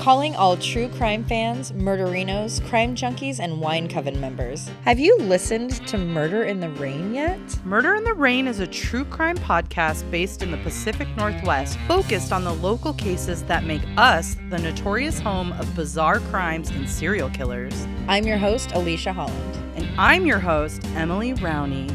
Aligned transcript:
calling 0.00 0.34
all 0.34 0.56
true 0.56 0.88
crime 0.88 1.22
fans, 1.22 1.72
murderinos, 1.72 2.66
crime 2.70 2.96
junkies, 2.96 3.38
and 3.38 3.60
wine 3.60 3.86
coven 3.86 4.18
members. 4.18 4.70
Have 4.86 4.98
you 4.98 5.14
listened 5.18 5.86
to 5.88 5.98
Murder 5.98 6.44
in 6.44 6.58
the 6.58 6.70
Rain 6.70 7.12
yet? 7.12 7.38
Murder 7.66 7.94
in 7.96 8.04
the 8.04 8.14
Rain 8.14 8.48
is 8.48 8.60
a 8.60 8.66
true 8.66 9.04
crime 9.04 9.36
podcast 9.36 10.10
based 10.10 10.42
in 10.42 10.50
the 10.50 10.56
Pacific 10.58 11.06
Northwest, 11.18 11.78
focused 11.86 12.32
on 12.32 12.44
the 12.44 12.54
local 12.54 12.94
cases 12.94 13.42
that 13.42 13.64
make 13.64 13.82
us 13.98 14.36
the 14.48 14.58
notorious 14.58 15.20
home 15.20 15.52
of 15.52 15.76
bizarre 15.76 16.20
crimes 16.20 16.70
and 16.70 16.88
serial 16.88 17.28
killers. 17.28 17.86
I'm 18.08 18.24
your 18.24 18.38
host, 18.38 18.72
Alicia 18.72 19.12
Holland. 19.12 19.58
And 19.76 19.86
I'm 19.98 20.24
your 20.24 20.38
host, 20.38 20.82
Emily 20.94 21.34
Rowney. 21.34 21.94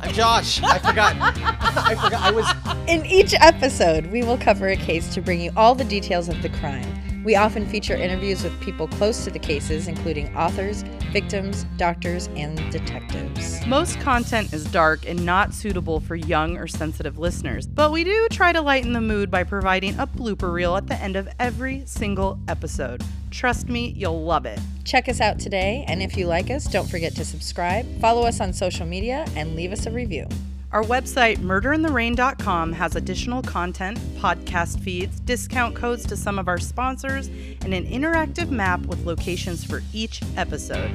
I'm 0.00 0.12
Josh. 0.14 0.62
I 0.62 0.78
forgot. 0.78 1.14
I 1.20 1.94
forgot. 1.94 2.22
I 2.22 2.30
was. 2.30 2.46
In 2.88 3.04
each 3.04 3.34
episode, 3.34 4.06
we 4.06 4.22
will 4.22 4.38
cover 4.38 4.68
a 4.68 4.76
case 4.76 5.12
to 5.14 5.20
bring 5.20 5.40
you 5.40 5.52
all 5.56 5.74
the 5.74 5.84
details 5.84 6.28
of 6.28 6.40
the 6.40 6.48
crime. 6.48 7.01
We 7.24 7.36
often 7.36 7.66
feature 7.66 7.94
interviews 7.94 8.42
with 8.42 8.60
people 8.60 8.88
close 8.88 9.22
to 9.24 9.30
the 9.30 9.38
cases, 9.38 9.86
including 9.86 10.34
authors, 10.36 10.82
victims, 11.12 11.64
doctors, 11.76 12.28
and 12.34 12.56
detectives. 12.72 13.64
Most 13.64 14.00
content 14.00 14.52
is 14.52 14.64
dark 14.64 15.08
and 15.08 15.24
not 15.24 15.54
suitable 15.54 16.00
for 16.00 16.16
young 16.16 16.56
or 16.56 16.66
sensitive 16.66 17.18
listeners, 17.18 17.68
but 17.68 17.92
we 17.92 18.02
do 18.02 18.26
try 18.32 18.52
to 18.52 18.60
lighten 18.60 18.92
the 18.92 19.00
mood 19.00 19.30
by 19.30 19.44
providing 19.44 19.96
a 20.00 20.06
blooper 20.06 20.52
reel 20.52 20.76
at 20.76 20.88
the 20.88 20.96
end 20.96 21.14
of 21.14 21.28
every 21.38 21.84
single 21.86 22.40
episode. 22.48 23.04
Trust 23.30 23.68
me, 23.68 23.94
you'll 23.96 24.24
love 24.24 24.44
it. 24.44 24.58
Check 24.82 25.08
us 25.08 25.20
out 25.20 25.38
today, 25.38 25.84
and 25.86 26.02
if 26.02 26.16
you 26.16 26.26
like 26.26 26.50
us, 26.50 26.64
don't 26.64 26.90
forget 26.90 27.14
to 27.14 27.24
subscribe, 27.24 27.86
follow 28.00 28.22
us 28.26 28.40
on 28.40 28.52
social 28.52 28.84
media, 28.84 29.24
and 29.36 29.54
leave 29.54 29.70
us 29.70 29.86
a 29.86 29.92
review. 29.92 30.26
Our 30.72 30.82
website, 30.84 31.36
murderintherain.com, 31.36 32.72
has 32.72 32.96
additional 32.96 33.42
content, 33.42 33.98
podcast 34.16 34.80
feeds, 34.80 35.20
discount 35.20 35.74
codes 35.74 36.06
to 36.06 36.16
some 36.16 36.38
of 36.38 36.48
our 36.48 36.58
sponsors, 36.58 37.26
and 37.26 37.74
an 37.74 37.86
interactive 37.86 38.48
map 38.48 38.80
with 38.86 39.04
locations 39.04 39.64
for 39.64 39.82
each 39.92 40.22
episode. 40.38 40.90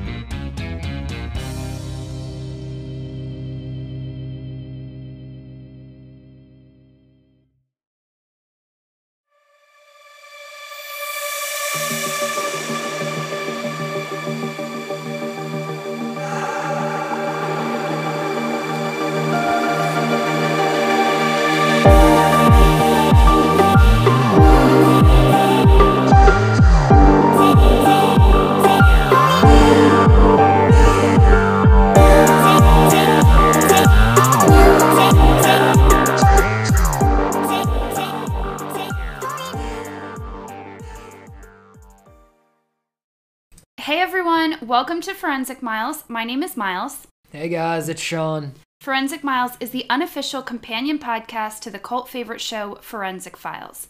Welcome 44.98 45.14
to 45.14 45.20
Forensic 45.20 45.62
Miles. 45.62 46.03
My 46.08 46.23
name 46.23 46.42
is 46.42 46.58
Miles. 46.58 47.06
Hey 47.31 47.50
guys, 47.50 47.88
it's 47.88 48.02
Sean. 48.02 48.53
Forensic 48.81 49.23
Miles 49.23 49.52
is 49.59 49.70
the 49.70 49.86
unofficial 49.92 50.42
companion 50.42 50.98
podcast 50.98 51.59
to 51.59 51.70
the 51.70 51.78
cult 51.78 52.09
favorite 52.09 52.42
show 52.42 52.80
Forensic 52.81 53.38
Files. 53.38 53.90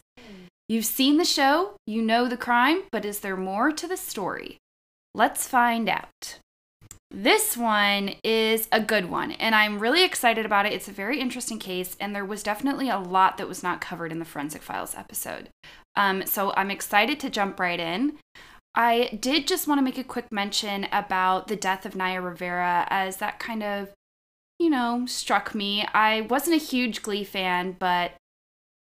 You've 0.68 0.84
seen 0.84 1.16
the 1.16 1.24
show, 1.24 1.78
you 1.86 2.02
know 2.02 2.28
the 2.28 2.36
crime, 2.36 2.82
but 2.92 3.06
is 3.06 3.22
there 3.22 3.38
more 3.38 3.72
to 3.72 3.88
the 3.88 3.96
story? 3.96 4.58
Let's 5.16 5.48
find 5.48 5.88
out. 5.88 6.40
This 7.10 7.56
one 7.56 8.16
is 8.22 8.68
a 8.74 8.82
good 8.82 9.10
one, 9.10 9.32
and 9.32 9.56
I'm 9.56 9.80
really 9.80 10.04
excited 10.04 10.46
about 10.46 10.66
it. 10.66 10.74
It's 10.74 10.90
a 10.90 10.92
very 11.04 11.22
interesting 11.22 11.58
case, 11.58 11.96
and 12.02 12.14
there 12.14 12.26
was 12.26 12.44
definitely 12.44 12.90
a 12.90 13.00
lot 13.00 13.38
that 13.38 13.48
was 13.48 13.64
not 13.64 13.80
covered 13.80 14.12
in 14.12 14.20
the 14.20 14.26
Forensic 14.26 14.62
Files 14.62 14.94
episode. 14.94 15.48
Um, 15.96 16.26
so 16.26 16.52
I'm 16.58 16.70
excited 16.70 17.18
to 17.22 17.30
jump 17.30 17.62
right 17.62 17.80
in. 17.80 18.18
I 18.78 19.18
did 19.20 19.48
just 19.48 19.68
want 19.68 19.80
to 19.80 19.84
make 19.84 19.98
a 19.98 20.04
quick 20.04 20.32
mention 20.32 20.86
about 20.92 21.48
the 21.48 21.56
death 21.56 21.84
of 21.84 21.96
Naya 21.96 22.22
Rivera, 22.22 22.86
as 22.92 23.18
that 23.18 23.40
kind 23.40 23.64
of, 23.64 23.90
you 24.60 24.70
know, 24.70 25.08
struck 25.08 25.56
me. 25.56 25.84
I 25.96 26.22
wasn't 26.22 26.62
a 26.62 26.64
huge 26.64 27.02
Glee 27.02 27.24
fan, 27.24 27.76
but 27.80 28.12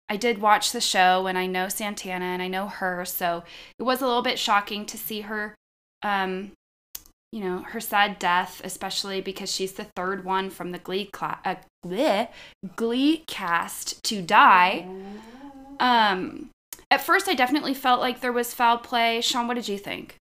I 0.09 0.16
did 0.16 0.41
watch 0.41 0.70
the 0.70 0.81
show, 0.81 1.26
and 1.26 1.37
I 1.37 1.47
know 1.47 1.69
Santana 1.69 2.26
and 2.26 2.41
I 2.41 2.47
know 2.47 2.69
her, 2.69 3.04
so 3.04 3.43
it 3.76 3.82
was 3.82 4.00
a 4.00 4.06
little 4.06 4.22
bit 4.22 4.38
shocking 4.38 4.87
to 4.87 4.97
see 4.97 5.22
her, 5.22 5.56
um, 6.03 6.53
you 7.32 7.41
know, 7.41 7.59
her 7.70 7.81
sad 7.81 8.20
death, 8.20 8.60
especially 8.62 9.20
because 9.20 9.53
she's 9.53 9.72
the 9.72 9.88
third 9.97 10.25
one 10.25 10.49
from 10.49 10.70
the 10.70 10.78
Glee 10.78 11.06
cla- 11.12 11.41
uh, 11.44 11.56
bleh, 11.84 12.28
Glee 12.76 13.25
cast 13.26 14.00
to 14.04 14.22
die. 14.22 14.87
Um, 15.81 16.50
at 16.93 17.01
first, 17.01 17.27
I 17.27 17.33
definitely 17.33 17.73
felt 17.73 18.01
like 18.01 18.21
there 18.21 18.33
was 18.33 18.53
foul 18.53 18.77
play. 18.77 19.23
Sean, 19.23 19.49
what 19.49 19.55
did 19.55 19.67
you 19.67 19.79
think? 19.79 20.17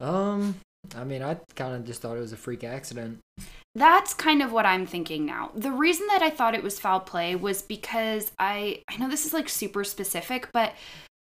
Um, 0.00 0.56
I 0.96 1.04
mean, 1.04 1.22
I 1.22 1.34
kind 1.54 1.72
of 1.76 1.84
just 1.84 2.02
thought 2.02 2.16
it 2.16 2.20
was 2.20 2.32
a 2.32 2.36
freak 2.36 2.64
accident. 2.64 3.20
That's 3.76 4.12
kind 4.12 4.42
of 4.42 4.50
what 4.50 4.66
I'm 4.66 4.86
thinking 4.86 5.24
now. 5.24 5.52
The 5.54 5.70
reason 5.70 6.08
that 6.08 6.20
I 6.20 6.30
thought 6.30 6.56
it 6.56 6.64
was 6.64 6.80
foul 6.80 6.98
play 6.98 7.36
was 7.36 7.62
because 7.62 8.32
I 8.40 8.82
I 8.90 8.96
know 8.96 9.08
this 9.08 9.24
is 9.24 9.32
like 9.32 9.48
super 9.48 9.84
specific, 9.84 10.48
but 10.52 10.74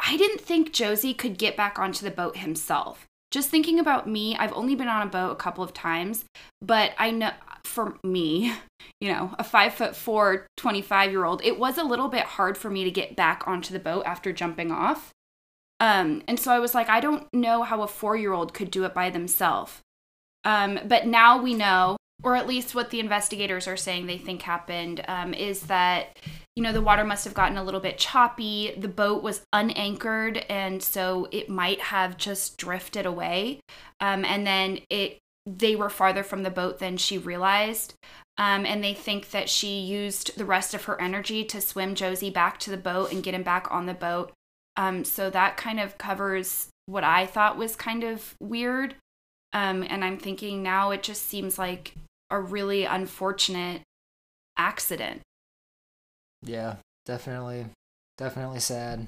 I 0.05 0.17
didn't 0.17 0.41
think 0.41 0.73
Josey 0.73 1.13
could 1.13 1.37
get 1.37 1.55
back 1.55 1.79
onto 1.79 2.03
the 2.03 2.11
boat 2.11 2.35
himself. 2.35 3.07
Just 3.33 3.49
thinking 3.49 3.79
about 3.79 4.07
me, 4.07 4.35
I've 4.35 4.53
only 4.53 4.75
been 4.75 4.87
on 4.87 5.01
a 5.01 5.09
boat 5.09 5.31
a 5.31 5.35
couple 5.35 5.63
of 5.63 5.73
times, 5.73 6.25
but 6.61 6.91
I 6.99 7.09
know 7.09 7.31
for 7.65 7.97
me, 8.03 8.53
you 9.01 9.11
know, 9.11 9.33
a 9.39 9.43
five 9.43 9.73
foot 9.73 9.95
four, 9.95 10.45
25 10.57 11.09
year 11.09 11.25
old, 11.25 11.43
it 11.43 11.57
was 11.57 11.79
a 11.79 11.83
little 11.83 12.09
bit 12.09 12.25
hard 12.25 12.59
for 12.59 12.69
me 12.69 12.83
to 12.83 12.91
get 12.91 13.15
back 13.15 13.47
onto 13.47 13.73
the 13.73 13.79
boat 13.79 14.03
after 14.05 14.31
jumping 14.31 14.71
off. 14.71 15.09
Um, 15.79 16.21
and 16.27 16.39
so 16.39 16.51
I 16.51 16.59
was 16.59 16.75
like, 16.75 16.89
I 16.89 16.99
don't 16.99 17.25
know 17.33 17.63
how 17.63 17.81
a 17.81 17.87
four 17.87 18.15
year 18.15 18.33
old 18.33 18.53
could 18.53 18.69
do 18.69 18.83
it 18.83 18.93
by 18.93 19.09
themselves. 19.09 19.79
Um, 20.43 20.79
but 20.85 21.07
now 21.07 21.41
we 21.41 21.55
know, 21.55 21.97
or 22.21 22.35
at 22.35 22.45
least 22.45 22.75
what 22.75 22.91
the 22.91 22.99
investigators 22.99 23.67
are 23.67 23.77
saying 23.77 24.05
they 24.05 24.19
think 24.19 24.43
happened, 24.43 25.03
um, 25.07 25.33
is 25.33 25.61
that, 25.61 26.19
you 26.55 26.61
know, 26.63 26.71
the 26.71 26.81
water 26.81 27.03
must 27.03 27.25
have 27.25 27.33
gotten 27.33 27.57
a 27.57 27.63
little 27.63 27.79
bit 27.79 27.97
choppy. 27.97 28.73
The 28.77 28.87
boat 28.87 29.23
was 29.23 29.41
unanchored, 29.51 30.37
and 30.49 30.83
so 30.83 31.27
it 31.31 31.49
might 31.49 31.81
have 31.81 32.17
just 32.17 32.57
drifted 32.57 33.05
away. 33.05 33.59
Um, 33.99 34.23
and 34.23 34.45
then 34.45 34.79
it 34.89 35.19
they 35.45 35.75
were 35.75 35.89
farther 35.89 36.23
from 36.23 36.43
the 36.43 36.49
boat 36.49 36.79
than 36.79 36.95
she 36.97 37.17
realized. 37.17 37.95
Um, 38.37 38.65
and 38.65 38.83
they 38.83 38.93
think 38.93 39.31
that 39.31 39.49
she 39.49 39.79
used 39.79 40.37
the 40.37 40.45
rest 40.45 40.73
of 40.73 40.85
her 40.85 40.99
energy 40.99 41.43
to 41.45 41.61
swim 41.61 41.95
Josey 41.95 42.29
back 42.29 42.59
to 42.59 42.69
the 42.69 42.77
boat 42.77 43.11
and 43.11 43.23
get 43.23 43.33
him 43.33 43.43
back 43.43 43.67
on 43.69 43.85
the 43.85 43.93
boat. 43.93 44.31
Um, 44.77 45.03
so 45.03 45.29
that 45.29 45.57
kind 45.57 45.79
of 45.79 45.97
covers 45.97 46.69
what 46.85 47.03
I 47.03 47.25
thought 47.25 47.57
was 47.57 47.75
kind 47.75 48.03
of 48.03 48.35
weird. 48.39 48.95
Um, 49.51 49.83
and 49.87 50.03
I'm 50.03 50.17
thinking 50.17 50.63
now 50.63 50.91
it 50.91 51.03
just 51.03 51.27
seems 51.27 51.59
like 51.59 51.93
a 52.31 52.39
really 52.39 52.85
unfortunate 52.85 53.81
accident. 54.57 55.21
Yeah, 56.43 56.75
definitely, 57.05 57.65
definitely 58.17 58.59
sad. 58.59 59.07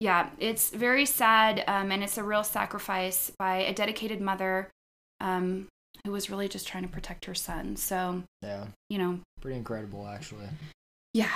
Yeah, 0.00 0.30
it's 0.38 0.70
very 0.70 1.06
sad, 1.06 1.64
um, 1.66 1.90
and 1.90 2.02
it's 2.02 2.18
a 2.18 2.22
real 2.24 2.44
sacrifice 2.44 3.30
by 3.38 3.56
a 3.58 3.72
dedicated 3.72 4.20
mother 4.20 4.68
um, 5.20 5.68
who 6.04 6.12
was 6.12 6.28
really 6.28 6.48
just 6.48 6.68
trying 6.68 6.82
to 6.82 6.88
protect 6.90 7.24
her 7.24 7.34
son. 7.34 7.76
So, 7.76 8.22
Yeah, 8.42 8.66
you 8.90 8.98
know, 8.98 9.20
pretty 9.40 9.56
incredible 9.56 10.06
actually. 10.06 10.48
yeah. 11.14 11.32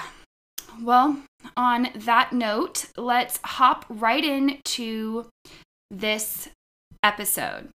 Well, 0.82 1.22
on 1.56 1.88
that 1.96 2.32
note, 2.32 2.86
let's 2.96 3.40
hop 3.44 3.84
right 3.88 4.24
into 4.24 5.26
this 5.90 6.48
episode. 7.02 7.70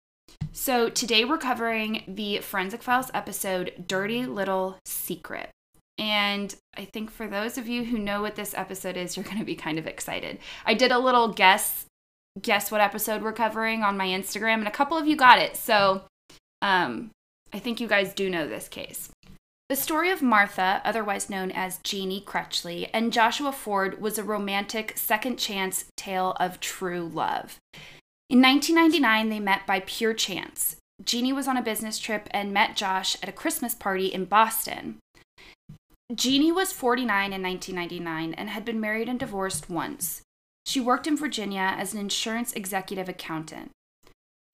So, 0.51 0.89
today 0.89 1.25
we're 1.25 1.39
covering 1.39 2.03
the 2.07 2.39
Forensic 2.39 2.83
Files 2.83 3.09
episode 3.13 3.85
Dirty 3.87 4.25
Little 4.27 4.77
Secret. 4.85 5.49
And 5.97 6.55
I 6.75 6.85
think 6.85 7.11
for 7.11 7.27
those 7.27 7.57
of 7.57 7.67
you 7.67 7.85
who 7.85 7.97
know 7.97 8.21
what 8.21 8.35
this 8.35 8.53
episode 8.55 8.97
is, 8.97 9.15
you're 9.15 9.23
going 9.31 9.39
to 9.39 9.45
be 9.45 9.55
kind 9.55 9.77
of 9.77 9.87
excited. 9.87 10.39
I 10.65 10.73
did 10.73 10.91
a 10.91 10.99
little 10.99 11.29
guess 11.29 11.85
guess 12.41 12.71
what 12.71 12.81
episode 12.81 13.21
we're 13.21 13.31
covering 13.31 13.83
on 13.83 13.95
my 13.95 14.07
Instagram 14.07 14.55
and 14.55 14.67
a 14.67 14.71
couple 14.71 14.97
of 14.97 15.07
you 15.07 15.15
got 15.15 15.37
it. 15.37 15.55
So, 15.55 16.01
um 16.61 17.11
I 17.53 17.59
think 17.59 17.79
you 17.79 17.87
guys 17.87 18.15
do 18.15 18.29
know 18.29 18.47
this 18.47 18.67
case. 18.67 19.11
The 19.69 19.75
story 19.75 20.09
of 20.09 20.21
Martha, 20.21 20.81
otherwise 20.83 21.29
known 21.29 21.51
as 21.51 21.77
Jeannie 21.83 22.23
Crutchley, 22.25 22.89
and 22.93 23.13
Joshua 23.13 23.51
Ford 23.51 24.01
was 24.01 24.17
a 24.17 24.23
romantic 24.23 24.97
second 24.97 25.37
chance 25.37 25.85
tale 25.95 26.35
of 26.39 26.59
true 26.59 27.07
love. 27.07 27.59
In 28.29 28.41
1999, 28.41 29.29
they 29.29 29.39
met 29.39 29.67
by 29.67 29.81
pure 29.81 30.13
chance. 30.13 30.77
Jeannie 31.03 31.33
was 31.33 31.47
on 31.47 31.57
a 31.57 31.61
business 31.61 31.99
trip 31.99 32.27
and 32.31 32.51
met 32.51 32.75
Josh 32.75 33.15
at 33.21 33.29
a 33.29 33.33
Christmas 33.33 33.75
party 33.75 34.07
in 34.07 34.25
Boston. 34.25 34.97
Jeannie 36.13 36.51
was 36.51 36.73
49 36.73 37.33
in 37.33 37.41
1999 37.41 38.33
and 38.33 38.49
had 38.49 38.65
been 38.65 38.79
married 38.79 39.09
and 39.09 39.19
divorced 39.19 39.69
once. 39.69 40.21
She 40.65 40.79
worked 40.79 41.07
in 41.07 41.17
Virginia 41.17 41.73
as 41.77 41.93
an 41.93 41.99
insurance 41.99 42.53
executive 42.53 43.09
accountant. 43.09 43.71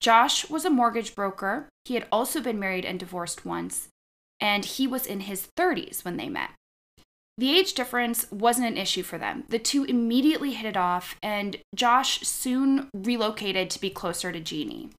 Josh 0.00 0.48
was 0.48 0.64
a 0.64 0.70
mortgage 0.70 1.14
broker. 1.14 1.68
He 1.84 1.94
had 1.94 2.06
also 2.10 2.40
been 2.40 2.58
married 2.58 2.84
and 2.84 2.98
divorced 2.98 3.44
once, 3.44 3.88
and 4.40 4.64
he 4.64 4.86
was 4.86 5.06
in 5.06 5.20
his 5.20 5.48
30s 5.58 6.04
when 6.04 6.16
they 6.16 6.28
met. 6.28 6.50
The 7.36 7.58
age 7.58 7.74
difference 7.74 8.30
wasn't 8.30 8.68
an 8.68 8.78
issue 8.78 9.02
for 9.02 9.18
them. 9.18 9.44
The 9.48 9.58
two 9.58 9.84
immediately 9.84 10.52
hit 10.52 10.68
it 10.68 10.76
off, 10.76 11.16
and 11.22 11.56
Josh 11.74 12.20
soon 12.20 12.88
relocated 12.94 13.70
to 13.70 13.80
be 13.80 13.90
closer 13.90 14.32
to 14.32 14.40
Jeannie. 14.40 14.90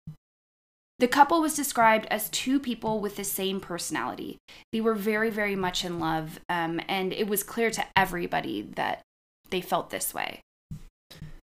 The 1.02 1.08
couple 1.08 1.42
was 1.42 1.56
described 1.56 2.06
as 2.12 2.30
two 2.30 2.60
people 2.60 3.00
with 3.00 3.16
the 3.16 3.24
same 3.24 3.60
personality. 3.60 4.38
They 4.72 4.82
were 4.82 4.94
very, 4.94 5.32
very 5.32 5.56
much 5.56 5.84
in 5.84 6.00
love, 6.00 6.40
um, 6.48 6.80
and 6.88 7.12
it 7.12 7.28
was 7.28 7.42
clear 7.42 7.72
to 7.72 7.84
everybody 7.96 8.62
that 8.76 9.02
they 9.50 9.62
felt 9.62 9.90
this 9.90 10.14
way. 10.14 10.42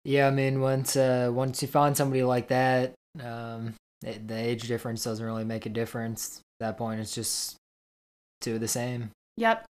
Yeah, 0.05 0.27
I 0.27 0.31
mean, 0.31 0.61
once 0.61 0.95
uh, 0.95 1.29
once 1.33 1.61
you 1.61 1.67
find 1.67 1.97
somebody 1.97 2.23
like 2.23 2.47
that, 2.47 2.93
um, 3.21 3.73
it, 4.01 4.29
the 4.29 4.37
age 4.37 4.65
difference 4.69 5.03
doesn't 5.03 5.25
really 5.25 5.43
make 5.43 5.65
a 5.65 5.69
difference. 5.69 6.39
At 6.61 6.67
that 6.67 6.77
point, 6.77 7.01
it's 7.01 7.13
just 7.13 7.57
two 8.39 8.55
of 8.55 8.61
the 8.61 8.69
same. 8.69 9.11
Yep. 9.35 9.65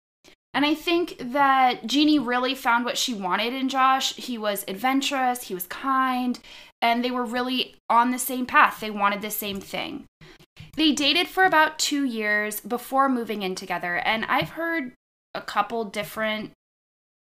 And 0.54 0.66
I 0.66 0.74
think 0.74 1.16
that 1.18 1.86
Jeannie 1.86 2.18
really 2.18 2.54
found 2.54 2.84
what 2.84 2.98
she 2.98 3.14
wanted 3.14 3.54
in 3.54 3.68
Josh. 3.68 4.14
He 4.16 4.36
was 4.36 4.64
adventurous, 4.68 5.44
he 5.44 5.54
was 5.54 5.66
kind, 5.66 6.38
and 6.82 7.04
they 7.04 7.10
were 7.10 7.24
really 7.24 7.76
on 7.88 8.10
the 8.10 8.18
same 8.18 8.44
path. 8.44 8.80
They 8.80 8.90
wanted 8.90 9.22
the 9.22 9.30
same 9.30 9.60
thing. 9.60 10.04
They 10.76 10.92
dated 10.92 11.28
for 11.28 11.44
about 11.44 11.78
two 11.78 12.04
years 12.04 12.60
before 12.60 13.08
moving 13.08 13.42
in 13.42 13.54
together, 13.54 13.96
and 13.96 14.24
I've 14.26 14.50
heard 14.50 14.92
a 15.34 15.40
couple 15.40 15.84
different 15.84 16.52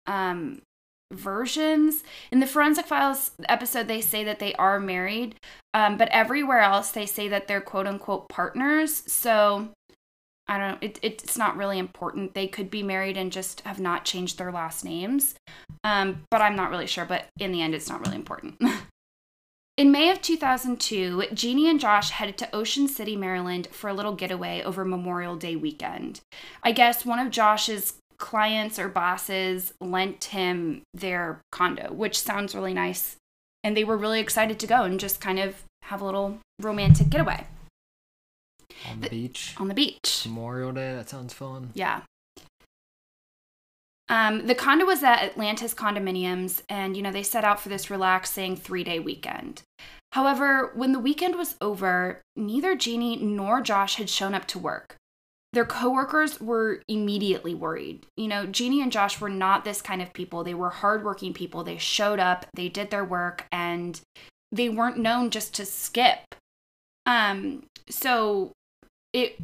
um, 0.05 0.61
versions. 1.11 2.03
In 2.31 2.39
the 2.39 2.47
Forensic 2.47 2.85
Files 2.85 3.31
episode, 3.47 3.87
they 3.87 4.01
say 4.01 4.23
that 4.23 4.39
they 4.39 4.53
are 4.55 4.79
married, 4.79 5.35
um, 5.73 5.97
but 5.97 6.09
everywhere 6.09 6.59
else, 6.59 6.91
they 6.91 7.05
say 7.05 7.27
that 7.29 7.47
they're 7.47 7.61
quote 7.61 7.87
unquote 7.87 8.27
partners. 8.29 9.03
So 9.11 9.69
I 10.47 10.57
don't 10.57 10.83
it, 10.83 10.99
it's 11.01 11.37
not 11.37 11.57
really 11.57 11.79
important. 11.79 12.33
They 12.33 12.47
could 12.47 12.69
be 12.69 12.83
married 12.83 13.17
and 13.17 13.31
just 13.31 13.61
have 13.61 13.79
not 13.79 14.05
changed 14.05 14.37
their 14.37 14.51
last 14.51 14.83
names. 14.83 15.35
Um, 15.83 16.23
but 16.29 16.41
I'm 16.41 16.55
not 16.55 16.69
really 16.69 16.87
sure. 16.87 17.05
But 17.05 17.25
in 17.39 17.51
the 17.51 17.61
end, 17.61 17.73
it's 17.73 17.89
not 17.89 18.05
really 18.05 18.17
important. 18.17 18.61
In 19.75 19.91
May 19.91 20.11
of 20.11 20.21
2002, 20.21 21.29
Jeannie 21.33 21.67
and 21.67 21.79
Josh 21.79 22.11
headed 22.11 22.37
to 22.37 22.55
Ocean 22.55 22.87
City, 22.87 23.15
Maryland 23.15 23.67
for 23.71 23.89
a 23.89 23.93
little 23.93 24.13
getaway 24.13 24.61
over 24.61 24.85
Memorial 24.85 25.35
Day 25.35 25.55
weekend. 25.55 26.21
I 26.61 26.71
guess 26.71 27.07
one 27.07 27.17
of 27.17 27.31
Josh's 27.31 27.95
clients 28.19 28.77
or 28.77 28.87
bosses 28.87 29.73
lent 29.81 30.25
him 30.25 30.83
their 30.93 31.41
condo, 31.51 31.91
which 31.91 32.19
sounds 32.19 32.53
really 32.53 32.75
nice. 32.75 33.15
And 33.63 33.75
they 33.75 33.83
were 33.83 33.97
really 33.97 34.19
excited 34.19 34.59
to 34.59 34.67
go 34.67 34.83
and 34.83 34.99
just 34.99 35.19
kind 35.19 35.39
of 35.39 35.63
have 35.83 36.01
a 36.01 36.05
little 36.05 36.37
romantic 36.61 37.09
getaway 37.09 37.47
On 38.89 38.99
the, 39.01 39.09
The- 39.09 39.09
beach. 39.09 39.55
on 39.57 39.67
the 39.67 39.73
beach. 39.73 40.23
Memorial 40.25 40.71
Day, 40.71 40.93
that 40.93 41.09
sounds 41.09 41.33
fun. 41.33 41.71
Yeah. 41.73 42.01
Um, 44.09 44.47
the 44.47 44.55
condo 44.55 44.85
was 44.85 45.01
at 45.01 45.23
Atlantis 45.23 45.73
Condominiums, 45.73 46.61
and 46.69 46.95
you 46.95 47.01
know 47.01 47.11
they 47.11 47.23
set 47.23 47.45
out 47.45 47.59
for 47.59 47.69
this 47.69 47.89
relaxing 47.89 48.55
three-day 48.55 48.99
weekend. 48.99 49.61
However, 50.11 50.71
when 50.75 50.91
the 50.91 50.99
weekend 50.99 51.35
was 51.35 51.55
over, 51.61 52.21
neither 52.35 52.75
Jeannie 52.75 53.15
nor 53.15 53.61
Josh 53.61 53.95
had 53.95 54.09
shown 54.09 54.35
up 54.35 54.45
to 54.47 54.59
work. 54.59 54.97
Their 55.53 55.65
coworkers 55.65 56.41
were 56.41 56.81
immediately 56.87 57.55
worried. 57.55 58.05
You 58.17 58.27
know, 58.27 58.45
Jeannie 58.45 58.81
and 58.81 58.91
Josh 58.91 59.21
were 59.21 59.29
not 59.29 59.63
this 59.63 59.81
kind 59.81 60.01
of 60.01 60.11
people. 60.13 60.43
They 60.43 60.53
were 60.53 60.69
hardworking 60.71 61.33
people. 61.33 61.63
They 61.63 61.77
showed 61.77 62.19
up, 62.19 62.45
they 62.55 62.69
did 62.69 62.89
their 62.91 63.05
work, 63.05 63.45
and 63.51 63.99
they 64.51 64.67
weren't 64.67 64.97
known 64.97 65.29
just 65.29 65.53
to 65.55 65.65
skip. 65.65 66.35
Um, 67.05 67.63
so 67.89 68.51
it 69.13 69.39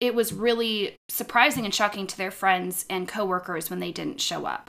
it 0.00 0.14
was 0.16 0.32
really 0.32 0.96
surprising 1.08 1.64
and 1.64 1.72
shocking 1.72 2.08
to 2.08 2.18
their 2.18 2.32
friends 2.32 2.84
and 2.90 3.06
coworkers 3.06 3.70
when 3.70 3.78
they 3.78 3.92
didn't 3.92 4.20
show 4.20 4.46
up. 4.46 4.68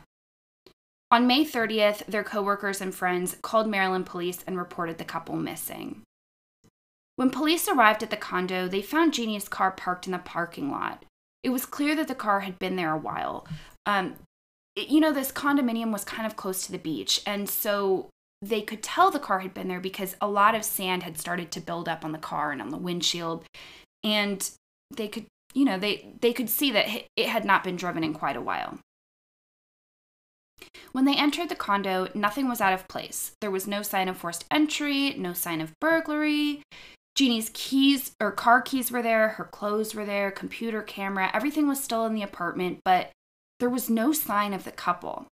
On 1.10 1.26
May 1.26 1.44
30th, 1.44 2.06
their 2.06 2.24
coworkers 2.24 2.82
and 2.82 2.94
friends 2.94 3.36
called 3.42 3.68
Maryland 3.68 4.06
police 4.06 4.44
and 4.46 4.58
reported 4.58 5.00
the 5.00 5.04
couple 5.04 5.36
missing. 5.36 6.02
When 7.16 7.30
police 7.30 7.68
arrived 7.68 8.04
at 8.04 8.10
the 8.10 8.18
condo, 8.18 8.68
they 8.68 8.82
found 8.82 9.14
Jeannie's 9.14 9.48
car 9.48 9.72
parked 9.72 10.06
in 10.06 10.12
the 10.12 10.20
parking 10.20 10.72
lot. 10.72 11.04
It 11.44 11.50
was 11.50 11.66
clear 11.66 11.96
that 11.96 12.08
the 12.08 12.16
car 12.16 12.42
had 12.42 12.60
been 12.60 12.76
there 12.76 12.94
a 12.94 12.98
while. 12.98 13.48
Um, 13.86 14.16
it- 14.76 14.90
you 14.90 15.00
know, 15.00 15.14
this 15.14 15.32
condominium 15.32 15.92
was 15.92 16.04
kind 16.04 16.26
of 16.26 16.36
close 16.36 16.66
to 16.66 16.72
the 16.72 16.80
beach, 16.80 17.22
and 17.26 17.50
so 17.50 18.10
they 18.42 18.62
could 18.62 18.84
tell 18.84 19.10
the 19.10 19.20
car 19.20 19.40
had 19.40 19.54
been 19.54 19.68
there 19.68 19.80
because 19.80 20.16
a 20.20 20.28
lot 20.28 20.56
of 20.56 20.66
sand 20.66 21.04
had 21.04 21.20
started 21.20 21.52
to 21.52 21.62
build 21.62 21.88
up 21.88 22.04
on 22.04 22.12
the 22.12 22.18
car 22.18 22.52
and 22.52 22.62
on 22.62 22.70
the 22.70 22.78
windshield. 22.78 23.46
And 24.04 24.50
they 24.92 25.08
could 25.08 25.26
you 25.54 25.66
know 25.66 25.78
they 25.78 26.14
they 26.22 26.34
could 26.34 26.50
see 26.50 26.72
that 26.72 26.88
it- 27.16 27.30
had 27.30 27.46
not 27.46 27.64
been 27.64 27.76
driven 27.76 28.04
in 28.04 28.14
quite 28.14 28.36
a 28.36 28.42
while. 28.42 28.80
When 30.92 31.06
they 31.06 31.16
entered 31.16 31.50
the 31.50 31.56
condo 31.56 32.08
nothing 32.14 32.48
was 32.48 32.62
out 32.62 32.74
of 32.74 32.88
place. 32.88 33.34
There 33.42 33.52
was 33.52 33.68
no 33.68 33.82
sign 33.82 34.08
of 34.08 34.18
forced 34.18 34.46
entry 34.52 35.14
no 35.18 35.34
sign 35.34 35.62
of 35.62 35.74
burglary. 35.80 36.62
Jeannie's 37.16 37.52
keys 37.54 38.14
or 38.20 38.32
car 38.32 38.62
keys 38.62 38.92
were 38.92 39.04
there 39.04 39.30
her 39.30 39.46
clothes 39.46 39.94
were 39.94 40.06
there 40.06 40.32
computer 40.32 40.82
camera 40.82 41.30
everything 41.34 41.68
was 41.68 41.84
still 41.84 42.06
in 42.06 42.16
the 42.16 42.24
apartment 42.24 42.80
but 42.84 43.12
there 43.60 43.70
was 43.70 43.90
no 43.90 44.12
sign 44.12 44.52
of 44.54 44.64
the 44.64 44.72
couple 44.72 45.28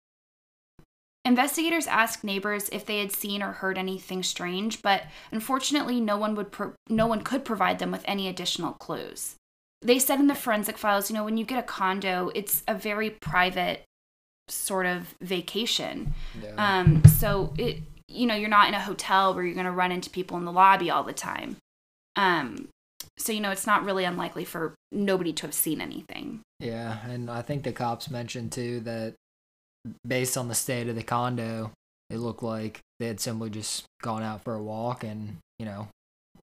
Investigators 1.27 1.87
asked 1.87 2.23
neighbors 2.23 2.69
if 2.69 2.85
they 2.85 2.99
had 2.99 3.11
seen 3.11 3.43
or 3.43 3.51
heard 3.51 3.77
anything 3.77 4.23
strange, 4.23 4.81
but 4.81 5.03
unfortunately, 5.29 5.99
no 5.99 6.15
one 6.15 6.35
would 6.35 6.53
pro- 6.53 6.71
no 6.87 7.05
one 7.05 7.21
could 7.21 7.43
provide 7.43 7.79
them 7.79 7.91
with 7.91 8.01
any 8.05 8.29
additional 8.29 8.71
clues. 8.71 9.35
They 9.81 9.99
said 9.99 10.21
in 10.21 10.27
the 10.27 10.35
forensic 10.35 10.77
files, 10.77 11.09
you 11.09 11.15
know, 11.17 11.25
when 11.25 11.35
you 11.35 11.43
get 11.43 11.59
a 11.59 11.63
condo, 11.63 12.31
it's 12.33 12.63
a 12.65 12.73
very 12.73 13.09
private 13.09 13.83
sort 14.47 14.85
of 14.85 15.15
vacation. 15.19 16.13
Yeah. 16.41 16.53
Um, 16.57 17.03
so 17.05 17.53
it, 17.57 17.79
you 18.07 18.25
know, 18.25 18.35
you're 18.35 18.47
not 18.47 18.69
in 18.69 18.73
a 18.73 18.79
hotel 18.79 19.33
where 19.33 19.43
you're 19.43 19.53
going 19.53 19.65
to 19.65 19.71
run 19.73 19.91
into 19.91 20.09
people 20.09 20.37
in 20.37 20.45
the 20.45 20.51
lobby 20.53 20.89
all 20.89 21.03
the 21.03 21.11
time. 21.11 21.57
Um, 22.15 22.69
so 23.17 23.33
you 23.33 23.41
know, 23.41 23.51
it's 23.51 23.67
not 23.67 23.83
really 23.83 24.05
unlikely 24.05 24.45
for 24.45 24.75
nobody 24.93 25.33
to 25.33 25.45
have 25.45 25.53
seen 25.53 25.81
anything. 25.81 26.39
Yeah, 26.61 27.05
and 27.05 27.29
I 27.29 27.41
think 27.41 27.63
the 27.63 27.73
cops 27.73 28.09
mentioned 28.09 28.53
too 28.53 28.79
that 28.81 29.15
based 30.05 30.37
on 30.37 30.47
the 30.47 30.55
state 30.55 30.89
of 30.89 30.95
the 30.95 31.03
condo, 31.03 31.71
it 32.09 32.17
looked 32.17 32.43
like 32.43 32.79
they 32.99 33.07
had 33.07 33.19
simply 33.19 33.49
just 33.49 33.85
gone 34.01 34.23
out 34.23 34.43
for 34.43 34.55
a 34.55 34.63
walk 34.63 35.03
and, 35.03 35.37
you 35.59 35.65
know, 35.65 35.87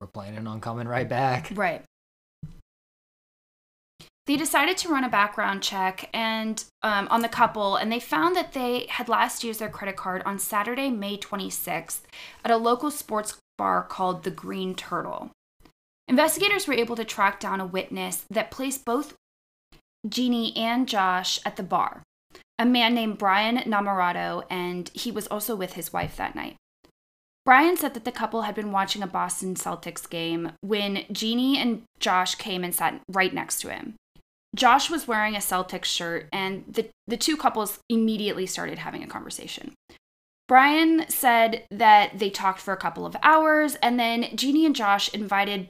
were 0.00 0.07
planning 0.07 0.47
on 0.47 0.61
coming 0.61 0.88
right 0.88 1.09
back. 1.09 1.50
Right. 1.54 1.83
They 4.26 4.37
decided 4.37 4.78
to 4.78 4.88
run 4.88 5.04
a 5.04 5.11
background 5.11 5.62
check 5.62 6.09
and 6.14 6.64
um, 6.83 7.09
on 7.11 7.21
the 7.21 7.28
couple, 7.28 7.76
and 7.76 7.92
they 7.92 8.00
found 8.00 8.35
that 8.37 8.54
they 8.54 8.87
had 8.88 9.07
last 9.07 9.45
used 9.45 9.61
their 9.61 9.68
credit 9.68 9.97
card 9.97 10.23
on 10.25 10.38
Saturday, 10.38 10.88
May 10.88 11.18
26th, 11.18 12.00
at 12.42 12.50
a 12.50 12.57
local 12.57 12.90
sports 12.90 13.37
bar 13.59 13.83
called 13.83 14.23
the 14.23 14.30
Green 14.30 14.75
Turtle. 14.75 15.30
Investigators 16.09 16.66
were 16.66 16.73
able 16.73 16.97
to 16.97 17.04
track 17.04 17.38
down 17.38 17.61
a 17.61 17.66
witness 17.66 18.25
that 18.30 18.50
placed 18.50 18.87
both 18.87 19.14
Jeannie 20.09 20.57
and 20.57 20.88
Josh 20.88 21.38
at 21.45 21.57
the 21.57 21.62
bar, 21.62 22.02
a 22.58 22.66
man 22.66 22.94
named 22.94 23.18
Brian 23.18 23.58
Namorato, 23.58 24.44
and 24.49 24.90
he 24.94 25.11
was 25.11 25.26
also 25.26 25.56
with 25.56 25.75
his 25.75 25.92
wife 25.92 26.16
that 26.16 26.34
night. 26.34 26.56
Brian 27.44 27.76
said 27.76 27.92
that 27.94 28.04
the 28.04 28.12
couple 28.12 28.42
had 28.42 28.54
been 28.54 28.73
watching 28.73 29.02
a 29.02 29.06
Boston 29.06 29.54
Celtics 29.54 30.08
game 30.08 30.52
when 30.62 31.04
Jeannie 31.12 31.58
and 31.58 31.82
Josh 31.99 32.37
came 32.37 32.64
and 32.64 32.75
sat 32.75 33.00
right 33.08 33.34
next 33.34 33.61
to 33.61 33.68
him. 33.68 33.94
Josh 34.54 34.88
was 34.88 35.08
wearing 35.08 35.34
a 35.34 35.40
Celtics 35.40 35.87
shirt, 35.87 36.28
and 36.32 36.64
the, 36.68 36.88
the 37.06 37.16
two 37.16 37.37
couples 37.37 37.80
immediately 37.90 38.46
started 38.46 38.78
having 38.78 39.02
a 39.02 39.08
conversation. 39.08 39.75
Brian 40.46 41.08
said 41.08 41.64
that 41.70 42.18
they 42.18 42.30
talked 42.30 42.61
for 42.61 42.73
a 42.73 42.78
couple 42.78 43.04
of 43.04 43.16
hours, 43.23 43.75
and 43.76 43.99
then 43.99 44.28
Jeannie 44.37 44.64
and 44.64 44.76
Josh 44.76 45.12
invited 45.12 45.68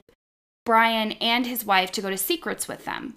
Brian 0.65 1.13
and 1.13 1.45
his 1.45 1.65
wife 1.65 1.91
to 1.93 2.01
go 2.01 2.09
to 2.09 2.17
Secrets 2.17 2.67
with 2.67 2.85
them. 2.85 3.15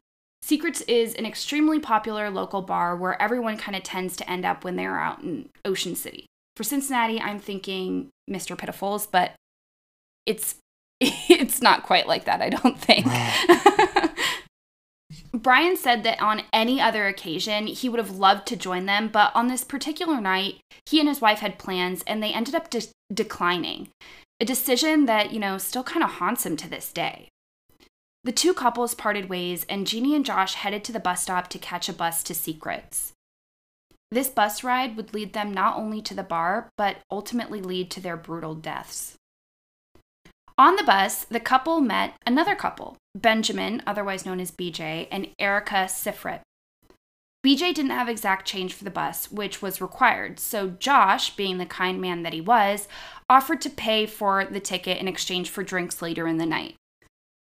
Secrets 0.49 0.81
is 0.89 1.15
an 1.17 1.27
extremely 1.27 1.79
popular 1.79 2.31
local 2.31 2.63
bar 2.63 2.97
where 2.97 3.21
everyone 3.21 3.59
kind 3.59 3.77
of 3.77 3.83
tends 3.83 4.17
to 4.17 4.31
end 4.31 4.47
up 4.47 4.65
when 4.65 4.77
they're 4.77 4.99
out 4.99 5.23
in 5.23 5.51
Ocean 5.67 5.95
City. 5.95 6.25
For 6.57 6.65
Cincinnati, 6.65 7.21
I'm 7.21 7.39
thinking 7.39 8.09
Mr. 8.31 8.57
Pitifuls, 8.57 9.07
but 9.11 9.33
it's 10.25 10.55
it's 11.03 11.61
not 11.61 11.83
quite 11.83 12.09
like 12.09 12.25
that, 12.25 12.41
I 12.41 12.49
don't 12.49 12.81
think. 12.81 13.07
Brian 15.35 15.77
said 15.77 16.03
that 16.05 16.23
on 16.23 16.41
any 16.51 16.81
other 16.81 17.07
occasion, 17.07 17.67
he 17.67 17.91
would 17.91 17.99
have 17.99 18.17
loved 18.17 18.47
to 18.47 18.57
join 18.57 18.87
them, 18.87 19.09
but 19.09 19.31
on 19.35 19.49
this 19.49 19.65
particular 19.65 20.19
night, 20.19 20.61
he 20.87 20.99
and 20.99 21.11
his 21.11 21.21
wife 21.21 21.41
had 21.41 21.59
plans 21.59 22.03
and 22.07 22.23
they 22.23 22.33
ended 22.33 22.55
up 22.55 22.71
de- 22.71 22.89
declining. 23.13 23.89
A 24.41 24.47
decision 24.47 25.05
that, 25.05 25.31
you 25.31 25.41
know, 25.41 25.59
still 25.59 25.85
kind 25.85 26.03
of 26.03 26.13
haunts 26.13 26.47
him 26.47 26.57
to 26.57 26.71
this 26.71 26.91
day. 26.91 27.29
The 28.25 28.33
two 28.33 28.53
couples 28.53 28.95
parted 28.95 29.29
ways, 29.29 29.65
and 29.69 29.87
Jeannie 29.87 30.15
and 30.15 30.25
Josh 30.25 30.55
headed 30.55 30.85
to 30.85 30.93
the 30.93 31.01
bus 31.01 31.23
stop 31.23 31.49
to 31.49 31.59
catch 31.59 31.89
a 31.89 31.93
bus 31.93 32.23
to 32.25 32.35
Secrets. 32.35 33.13
This 34.11 34.29
bus 34.29 34.65
ride 34.65 34.97
would 34.97 35.13
lead 35.13 35.35
them 35.35 35.53
not 35.53 35.77
only 35.77 36.01
to 36.03 36.15
the 36.15 36.23
bar, 36.23 36.71
but 36.77 36.99
ultimately 37.11 37.61
lead 37.61 37.91
to 37.93 38.01
their 38.01 38.17
brutal 38.17 38.55
deaths. 38.55 39.17
On 40.57 40.75
the 40.77 40.83
bus, 40.83 41.25
the 41.25 41.39
couple 41.39 41.81
met 41.81 42.15
another 42.27 42.57
couple, 42.57 42.97
Benjamin, 43.15 43.83
otherwise 43.87 44.27
known 44.27 44.41
as 44.41 44.51
BJ, 44.51 45.07
and 45.13 45.29
Erica 45.39 45.87
Sifrit. 45.87 46.41
BJ 47.47 47.73
didn't 47.73 47.91
have 47.91 48.09
exact 48.09 48.49
change 48.49 48.75
for 48.75 48.83
the 48.83 48.91
bus, 48.91 49.31
which 49.31 49.63
was 49.63 49.81
required, 49.81 50.41
so 50.41 50.71
Josh, 50.71 51.37
being 51.37 51.59
the 51.59 51.67
kind 51.67 52.01
man 52.01 52.25
that 52.25 52.33
he 52.33 52.41
was, 52.41 52.89
offered 53.31 53.61
to 53.61 53.71
pay 53.71 54.07
for 54.07 54.45
the 54.45 54.59
ticket 54.59 54.99
in 54.99 55.07
exchange 55.07 55.49
for 55.49 55.63
drinks 55.63 56.03
later 56.03 56.27
in 56.27 56.39
the 56.39 56.47
night. 56.47 56.75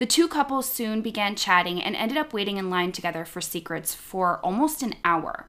The 0.04 0.08
two 0.08 0.28
couples 0.28 0.68
soon 0.68 1.02
began 1.02 1.34
chatting 1.34 1.82
and 1.82 1.96
ended 1.96 2.18
up 2.18 2.34
waiting 2.34 2.58
in 2.58 2.70
line 2.70 2.92
together 2.92 3.24
for 3.24 3.40
secrets 3.40 3.96
for 3.96 4.40
almost 4.40 4.84
an 4.84 4.96
hour. 5.06 5.48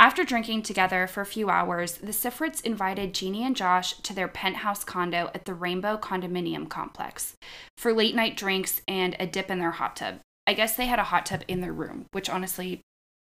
After 0.00 0.24
drinking 0.24 0.62
together 0.62 1.06
for 1.06 1.20
a 1.20 1.26
few 1.26 1.48
hours, 1.48 1.98
the 1.98 2.08
Sifrits 2.08 2.60
invited 2.60 3.14
Jeannie 3.14 3.44
and 3.44 3.54
Josh 3.54 3.92
to 3.98 4.12
their 4.12 4.26
penthouse 4.26 4.82
condo 4.82 5.30
at 5.32 5.44
the 5.44 5.54
Rainbow 5.54 5.96
Condominium 5.96 6.68
Complex 6.68 7.36
for 7.78 7.92
late 7.92 8.16
night 8.16 8.36
drinks 8.36 8.82
and 8.88 9.14
a 9.20 9.28
dip 9.28 9.48
in 9.48 9.60
their 9.60 9.70
hot 9.70 9.94
tub. 9.94 10.18
I 10.48 10.52
guess 10.52 10.74
they 10.74 10.86
had 10.86 10.98
a 10.98 11.04
hot 11.04 11.26
tub 11.26 11.44
in 11.46 11.60
their 11.60 11.72
room, 11.72 12.06
which 12.10 12.28
honestly, 12.28 12.80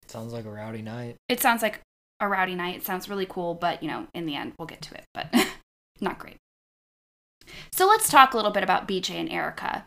Sounds 0.07 0.33
like 0.33 0.47
a 0.47 0.51
rowdy 0.51 0.81
night. 0.81 1.17
it 1.29 1.41
sounds 1.41 1.61
like 1.61 1.81
a 2.19 2.29
rowdy 2.29 2.55
night. 2.55 2.77
It 2.77 2.87
sounds 2.87 3.11
really 3.11 3.27
cool, 3.27 3.53
but 3.53 3.83
you 3.83 3.91
know, 3.91 4.07
in 4.15 4.25
the 4.25 4.37
end, 4.37 4.55
we'll 4.59 4.65
get 4.65 4.81
to 4.81 4.95
it, 4.95 5.05
but 5.13 5.35
not 6.01 6.19
great. 6.19 6.39
So 7.73 7.87
let's 7.87 8.09
talk 8.09 8.33
a 8.33 8.37
little 8.37 8.51
bit 8.51 8.63
about 8.63 8.89
BJ 8.89 9.11
and 9.11 9.31
Erica. 9.31 9.85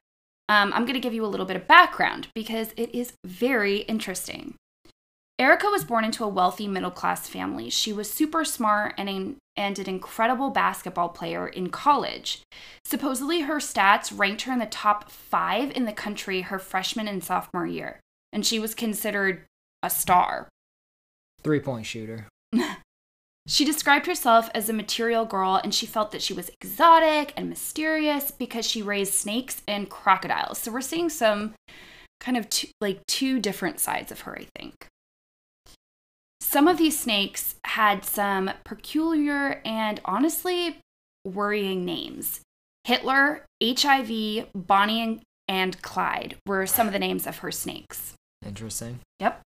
Um, 0.48 0.72
I'm 0.74 0.84
going 0.84 0.94
to 0.94 1.00
give 1.00 1.14
you 1.14 1.26
a 1.26 1.28
little 1.28 1.46
bit 1.46 1.56
of 1.56 1.68
background 1.68 2.28
because 2.36 2.74
it 2.78 2.94
is 2.94 3.14
very 3.26 3.78
interesting. 3.78 4.56
Erica 5.38 5.68
was 5.68 5.84
born 5.84 6.06
into 6.06 6.24
a 6.24 6.30
wealthy 6.30 6.68
middle 6.68 6.92
class 6.92 7.28
family. 7.28 7.70
She 7.70 7.92
was 7.92 8.10
super 8.10 8.46
smart 8.46 8.94
and, 8.98 9.10
an, 9.10 9.38
and 9.58 9.78
an 9.78 9.90
incredible 9.90 10.50
basketball 10.50 11.10
player 11.10 11.48
in 11.48 11.70
college. 11.70 12.42
Supposedly, 12.86 13.42
her 13.42 13.58
stats 13.58 14.18
ranked 14.18 14.44
her 14.44 14.54
in 14.54 14.60
the 14.60 14.66
top 14.66 15.12
five 15.12 15.72
in 15.76 15.86
the 15.86 15.92
country 15.92 16.42
her 16.42 16.60
freshman 16.60 17.10
and 17.10 17.22
sophomore 17.22 17.68
year, 17.68 18.00
and 18.32 18.46
she 18.46 18.60
was 18.60 18.74
considered 18.74 19.44
a 19.84 19.90
star. 19.90 20.48
Three 21.44 21.60
point 21.60 21.86
shooter. 21.86 22.28
She 23.48 23.64
described 23.64 24.08
herself 24.08 24.50
as 24.56 24.70
a 24.70 24.74
material 24.74 25.25
girl 25.25 25.60
and 25.64 25.74
she 25.74 25.86
felt 25.86 26.12
that 26.12 26.22
she 26.22 26.34
was 26.34 26.50
exotic 26.50 27.34
and 27.38 27.48
mysterious 27.48 28.32
because 28.32 28.66
she 28.66 28.82
raised 28.82 29.14
snakes 29.14 29.62
and 29.68 29.90
crocodiles. 29.90 30.58
So 30.58 30.72
we're 30.72 30.82
seeing 30.82 31.10
some 31.10 31.54
kind 32.20 32.38
of 32.38 32.50
two, 32.50 32.68
like 32.82 33.06
two 33.08 33.40
different 33.40 33.80
sides 33.80 34.12
of 34.12 34.22
her, 34.22 34.36
I 34.36 34.48
think. 34.58 34.88
Some 36.42 36.68
of 36.68 36.78
these 36.78 36.98
snakes 36.98 37.56
had 37.66 38.04
some 38.04 38.50
peculiar 38.64 39.62
and 39.64 40.02
honestly 40.06 40.80
worrying 41.24 41.86
names. 41.86 42.42
Hitler, 42.84 43.46
HIV, 43.64 44.48
Bonnie 44.56 45.02
and, 45.02 45.22
and 45.48 45.82
Clyde 45.82 46.38
were 46.48 46.66
some 46.66 46.88
of 46.88 46.94
the 46.94 47.00
names 47.00 47.28
of 47.28 47.40
her 47.40 47.52
snakes. 47.52 48.14
Interesting. 48.46 49.00
Yep. 49.20 49.42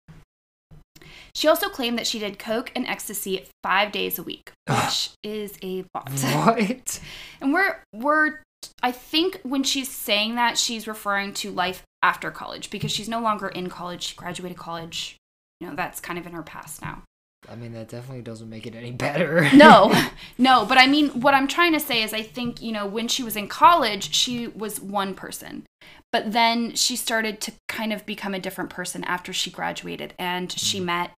She 1.38 1.47
also 1.47 1.68
claimed 1.68 1.97
that 1.99 2.07
she 2.09 2.18
did 2.18 2.37
coke 2.37 2.73
and 2.75 2.85
ecstasy 2.88 3.47
five 3.62 3.92
days 3.92 4.18
a 4.18 4.25
week, 4.25 4.50
which 4.66 5.11
is 5.23 5.57
a 5.62 5.85
lot. 5.95 6.11
What? 6.35 7.00
And 7.40 7.52
we're 7.52 7.76
we're 7.95 8.40
I 8.83 8.90
think 8.90 9.40
when 9.45 9.62
she's 9.62 9.88
saying 9.88 10.35
that, 10.35 10.59
she's 10.59 10.88
referring 10.88 11.33
to 11.35 11.52
life 11.52 11.85
after 12.02 12.33
college 12.33 12.71
because 12.71 12.90
she's 12.90 13.09
no 13.09 13.21
longer 13.21 13.47
in 13.47 13.68
college. 13.68 14.02
She 14.02 14.16
graduated 14.16 14.59
college. 14.59 15.16
You 15.61 15.68
know, 15.68 15.76
that's 15.76 16.00
kind 16.00 16.18
of 16.18 16.26
in 16.26 16.33
her 16.33 16.42
past 16.42 16.83
now. 16.83 17.04
I 17.49 17.54
mean, 17.54 17.73
that 17.75 17.88
definitely 17.88 18.23
doesn't 18.23 18.50
make 18.50 18.66
it 18.66 18.75
any 18.75 18.90
better. 18.90 19.49
No, 19.54 19.95
no, 20.38 20.66
but 20.66 20.76
I 20.76 20.88
mean, 20.88 21.21
what 21.21 21.35
I'm 21.35 21.47
trying 21.47 21.73
to 21.73 21.80
say 21.80 22.02
is, 22.02 22.12
I 22.12 22.23
think, 22.23 22.61
you 22.61 22.73
know, 22.73 22.85
when 22.85 23.07
she 23.07 23.23
was 23.23 23.37
in 23.37 23.47
college, 23.47 24.12
she 24.12 24.49
was 24.49 24.80
one 24.80 25.14
person. 25.14 25.66
But 26.11 26.33
then 26.33 26.75
she 26.75 26.97
started 26.97 27.40
to 27.42 27.52
kind 27.68 27.92
of 27.92 28.04
become 28.07 28.35
a 28.35 28.40
different 28.40 28.71
person 28.71 29.04
after 29.04 29.33
she 29.33 29.50
graduated 29.50 30.14
and 30.18 30.50
she 30.50 30.80
mm. 30.80 30.87
met 30.87 31.12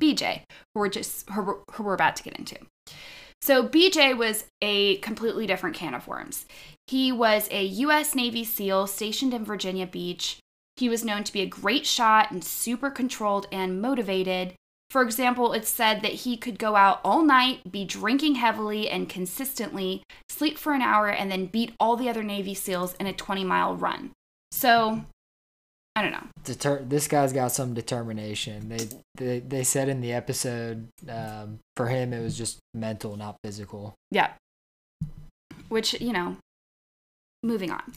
BJ, 0.00 0.42
who 0.74 0.80
we're 0.80 0.88
just 0.88 1.28
who, 1.30 1.60
who 1.72 1.82
we're 1.82 1.94
about 1.94 2.16
to 2.16 2.22
get 2.22 2.38
into. 2.38 2.56
So 3.42 3.68
BJ 3.68 4.16
was 4.16 4.44
a 4.62 4.96
completely 4.98 5.46
different 5.46 5.76
can 5.76 5.94
of 5.94 6.08
worms. 6.08 6.46
He 6.86 7.12
was 7.12 7.48
a 7.50 7.64
US 7.64 8.14
Navy 8.14 8.44
SEAL 8.44 8.86
stationed 8.86 9.34
in 9.34 9.44
Virginia 9.44 9.86
Beach. 9.86 10.38
He 10.76 10.88
was 10.88 11.04
known 11.04 11.24
to 11.24 11.32
be 11.32 11.40
a 11.40 11.46
great 11.46 11.86
shot 11.86 12.30
and 12.30 12.44
super 12.44 12.90
controlled 12.90 13.46
and 13.50 13.80
motivated. 13.80 14.54
For 14.90 15.02
example, 15.02 15.52
it's 15.52 15.68
said 15.68 16.02
that 16.02 16.12
he 16.12 16.36
could 16.36 16.58
go 16.58 16.76
out 16.76 17.00
all 17.04 17.24
night, 17.24 17.72
be 17.72 17.84
drinking 17.84 18.36
heavily 18.36 18.88
and 18.88 19.08
consistently, 19.08 20.02
sleep 20.28 20.58
for 20.58 20.74
an 20.74 20.82
hour, 20.82 21.08
and 21.08 21.30
then 21.30 21.46
beat 21.46 21.74
all 21.80 21.96
the 21.96 22.08
other 22.08 22.22
Navy 22.22 22.54
SEALs 22.54 22.94
in 23.00 23.06
a 23.06 23.12
20 23.12 23.42
mile 23.42 23.74
run. 23.74 24.12
So, 24.52 25.04
I 25.96 26.02
don't 26.02 26.12
know. 26.12 26.26
Deter- 26.44 26.84
this 26.86 27.08
guy's 27.08 27.32
got 27.32 27.52
some 27.52 27.72
determination. 27.72 28.68
They 28.68 28.88
they, 29.14 29.38
they 29.40 29.64
said 29.64 29.88
in 29.88 30.02
the 30.02 30.12
episode 30.12 30.88
um, 31.08 31.58
for 31.74 31.86
him 31.86 32.12
it 32.12 32.22
was 32.22 32.36
just 32.36 32.58
mental, 32.74 33.16
not 33.16 33.36
physical. 33.42 33.94
Yeah. 34.10 34.32
Which, 35.70 35.98
you 35.98 36.12
know, 36.12 36.36
moving 37.42 37.70
on. 37.70 37.94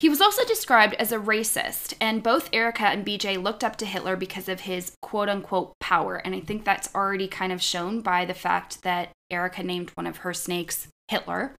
He 0.00 0.08
was 0.08 0.20
also 0.20 0.44
described 0.44 0.94
as 0.94 1.10
a 1.10 1.18
racist, 1.18 1.94
and 2.00 2.22
both 2.22 2.50
Erica 2.52 2.86
and 2.86 3.06
BJ 3.06 3.40
looked 3.40 3.64
up 3.64 3.76
to 3.76 3.86
Hitler 3.86 4.16
because 4.16 4.48
of 4.48 4.60
his 4.60 4.92
quote 5.00 5.28
unquote 5.28 5.74
power. 5.80 6.16
And 6.16 6.34
I 6.34 6.40
think 6.40 6.64
that's 6.64 6.92
already 6.94 7.28
kind 7.28 7.52
of 7.52 7.62
shown 7.62 8.00
by 8.00 8.24
the 8.24 8.34
fact 8.34 8.82
that 8.82 9.10
Erica 9.30 9.62
named 9.62 9.90
one 9.94 10.06
of 10.06 10.18
her 10.18 10.34
snakes 10.34 10.88
Hitler. 11.06 11.54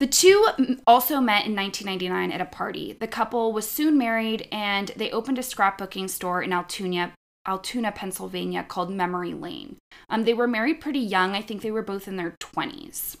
The 0.00 0.06
two 0.06 0.48
also 0.86 1.20
met 1.20 1.44
in 1.44 1.54
1999 1.54 2.32
at 2.32 2.40
a 2.40 2.46
party. 2.46 2.96
The 2.98 3.06
couple 3.06 3.52
was 3.52 3.70
soon 3.70 3.98
married 3.98 4.48
and 4.50 4.90
they 4.96 5.10
opened 5.10 5.38
a 5.38 5.42
scrapbooking 5.42 6.08
store 6.08 6.42
in 6.42 6.54
Altoona, 6.54 7.12
Altoona, 7.46 7.92
Pennsylvania 7.92 8.64
called 8.66 8.90
Memory 8.90 9.34
Lane. 9.34 9.76
Um, 10.08 10.24
they 10.24 10.32
were 10.32 10.48
married 10.48 10.80
pretty 10.80 11.00
young. 11.00 11.32
I 11.32 11.42
think 11.42 11.60
they 11.60 11.70
were 11.70 11.82
both 11.82 12.08
in 12.08 12.16
their 12.16 12.34
20s. 12.40 13.18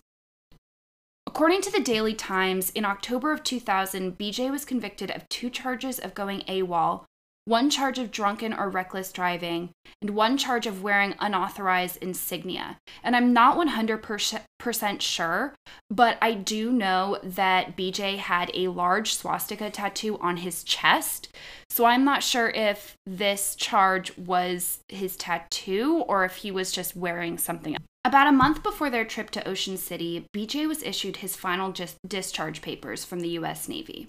According 1.26 1.60
to 1.62 1.70
the 1.70 1.80
Daily 1.80 2.14
Times, 2.14 2.70
in 2.70 2.86
October 2.86 3.30
of 3.30 3.44
2000, 3.44 4.16
BJ 4.16 4.50
was 4.50 4.64
convicted 4.64 5.10
of 5.10 5.28
two 5.28 5.50
charges 5.50 5.98
of 5.98 6.14
going 6.14 6.40
AWOL, 6.48 7.04
one 7.50 7.68
charge 7.68 7.98
of 7.98 8.12
drunken 8.12 8.52
or 8.52 8.68
reckless 8.68 9.10
driving, 9.10 9.70
and 10.00 10.10
one 10.10 10.38
charge 10.38 10.68
of 10.68 10.84
wearing 10.84 11.16
unauthorized 11.18 11.96
insignia. 12.00 12.78
And 13.02 13.16
I'm 13.16 13.32
not 13.32 13.58
100% 13.58 15.00
sure, 15.00 15.54
but 15.90 16.16
I 16.22 16.32
do 16.34 16.70
know 16.70 17.18
that 17.24 17.76
BJ 17.76 18.18
had 18.18 18.52
a 18.54 18.68
large 18.68 19.14
swastika 19.14 19.68
tattoo 19.68 20.16
on 20.20 20.36
his 20.36 20.62
chest. 20.62 21.34
So 21.68 21.86
I'm 21.86 22.04
not 22.04 22.22
sure 22.22 22.50
if 22.50 22.94
this 23.04 23.56
charge 23.56 24.16
was 24.16 24.78
his 24.88 25.16
tattoo 25.16 26.04
or 26.06 26.24
if 26.24 26.36
he 26.36 26.52
was 26.52 26.70
just 26.70 26.94
wearing 26.94 27.36
something 27.36 27.74
else. 27.74 27.84
About 28.04 28.28
a 28.28 28.32
month 28.32 28.62
before 28.62 28.90
their 28.90 29.04
trip 29.04 29.28
to 29.30 29.48
Ocean 29.48 29.76
City, 29.76 30.24
BJ 30.32 30.68
was 30.68 30.84
issued 30.84 31.16
his 31.16 31.34
final 31.34 31.72
dis- 31.72 31.96
discharge 32.06 32.62
papers 32.62 33.04
from 33.04 33.18
the 33.18 33.30
US 33.30 33.68
Navy. 33.68 34.06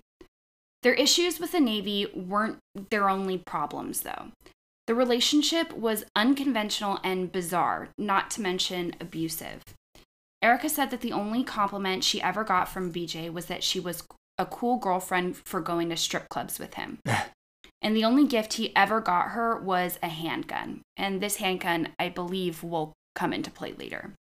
Their 0.83 0.93
issues 0.93 1.39
with 1.39 1.51
the 1.51 1.59
Navy 1.59 2.07
weren't 2.15 2.57
their 2.89 3.09
only 3.09 3.37
problems, 3.37 4.01
though. 4.01 4.31
The 4.87 4.95
relationship 4.95 5.73
was 5.73 6.05
unconventional 6.15 6.99
and 7.03 7.31
bizarre, 7.31 7.89
not 7.97 8.31
to 8.31 8.41
mention 8.41 8.95
abusive. 8.99 9.61
Erica 10.41 10.69
said 10.69 10.89
that 10.89 11.01
the 11.01 11.13
only 11.13 11.43
compliment 11.43 12.03
she 12.03 12.21
ever 12.21 12.43
got 12.43 12.67
from 12.67 12.91
BJ 12.91 13.31
was 13.31 13.45
that 13.45 13.63
she 13.63 13.79
was 13.79 14.03
a 14.39 14.45
cool 14.45 14.77
girlfriend 14.77 15.37
for 15.37 15.61
going 15.61 15.89
to 15.89 15.95
strip 15.95 16.27
clubs 16.29 16.57
with 16.57 16.73
him. 16.73 16.97
and 17.81 17.95
the 17.95 18.03
only 18.03 18.25
gift 18.25 18.53
he 18.53 18.75
ever 18.75 18.99
got 18.99 19.29
her 19.29 19.57
was 19.59 19.99
a 20.01 20.09
handgun. 20.09 20.81
And 20.97 21.21
this 21.21 21.37
handgun, 21.37 21.89
I 21.99 22.09
believe, 22.09 22.63
will 22.63 22.93
come 23.13 23.33
into 23.33 23.51
play 23.51 23.73
later. 23.73 24.13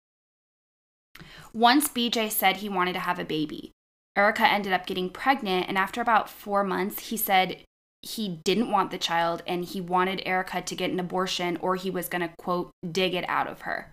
Once 1.52 1.88
BJ 1.88 2.30
said 2.30 2.56
he 2.56 2.68
wanted 2.68 2.94
to 2.94 3.00
have 3.00 3.18
a 3.18 3.24
baby, 3.24 3.72
Erica 4.18 4.46
ended 4.46 4.72
up 4.72 4.84
getting 4.84 5.10
pregnant, 5.10 5.68
and 5.68 5.78
after 5.78 6.00
about 6.00 6.28
four 6.28 6.64
months, 6.64 7.08
he 7.08 7.16
said 7.16 7.62
he 8.02 8.40
didn't 8.44 8.70
want 8.70 8.90
the 8.90 8.98
child 8.98 9.42
and 9.46 9.64
he 9.64 9.80
wanted 9.80 10.22
Erica 10.24 10.60
to 10.62 10.74
get 10.76 10.90
an 10.90 11.00
abortion 11.00 11.56
or 11.60 11.76
he 11.76 11.90
was 11.90 12.08
going 12.08 12.22
to, 12.22 12.34
quote, 12.38 12.70
dig 12.90 13.14
it 13.14 13.24
out 13.28 13.46
of 13.48 13.62
her. 13.62 13.92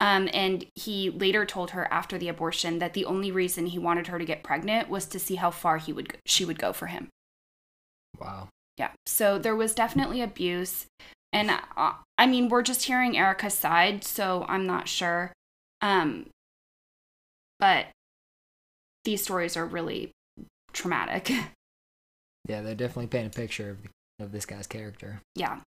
Um, 0.00 0.28
and 0.32 0.66
he 0.74 1.10
later 1.10 1.44
told 1.46 1.70
her 1.70 1.92
after 1.92 2.18
the 2.18 2.28
abortion 2.28 2.78
that 2.78 2.94
the 2.94 3.04
only 3.04 3.30
reason 3.30 3.66
he 3.66 3.78
wanted 3.78 4.08
her 4.08 4.18
to 4.18 4.24
get 4.24 4.42
pregnant 4.42 4.88
was 4.88 5.06
to 5.06 5.18
see 5.18 5.36
how 5.36 5.50
far 5.50 5.78
he 5.78 5.92
would 5.92 6.16
she 6.26 6.44
would 6.44 6.58
go 6.58 6.72
for 6.72 6.86
him. 6.86 7.08
Wow. 8.20 8.48
Yeah. 8.76 8.90
So 9.06 9.38
there 9.38 9.56
was 9.56 9.74
definitely 9.74 10.20
abuse. 10.20 10.86
And 11.32 11.50
uh, 11.50 11.92
I 12.18 12.26
mean, 12.26 12.48
we're 12.48 12.62
just 12.62 12.84
hearing 12.84 13.16
Erica's 13.16 13.54
side, 13.54 14.04
so 14.04 14.44
I'm 14.48 14.66
not 14.66 14.88
sure. 14.88 15.32
Um, 15.80 16.26
but 17.58 17.86
these 19.04 19.22
stories 19.22 19.56
are 19.56 19.66
really 19.66 20.10
traumatic. 20.72 21.30
Yeah, 22.46 22.60
they 22.60 22.74
definitely 22.74 23.06
paint 23.06 23.34
a 23.34 23.38
picture 23.38 23.70
of, 23.70 23.78
of 24.20 24.30
this 24.30 24.44
guy's 24.44 24.66
character. 24.66 25.22
yeah. 25.34 25.60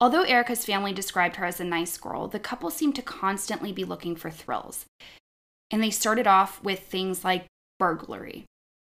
Although 0.00 0.22
Erica's 0.22 0.64
family 0.64 0.92
described 0.92 1.36
her 1.36 1.44
as 1.44 1.60
a 1.60 1.64
nice 1.64 1.96
girl, 1.96 2.26
the 2.26 2.40
couple 2.40 2.70
seemed 2.70 2.96
to 2.96 3.02
constantly 3.02 3.72
be 3.72 3.84
looking 3.84 4.16
for 4.16 4.30
thrills. 4.30 4.86
And 5.70 5.82
they 5.82 5.90
started 5.90 6.26
off 6.26 6.62
with 6.64 6.80
things 6.80 7.24
like 7.24 7.46
burglary, 7.78 8.44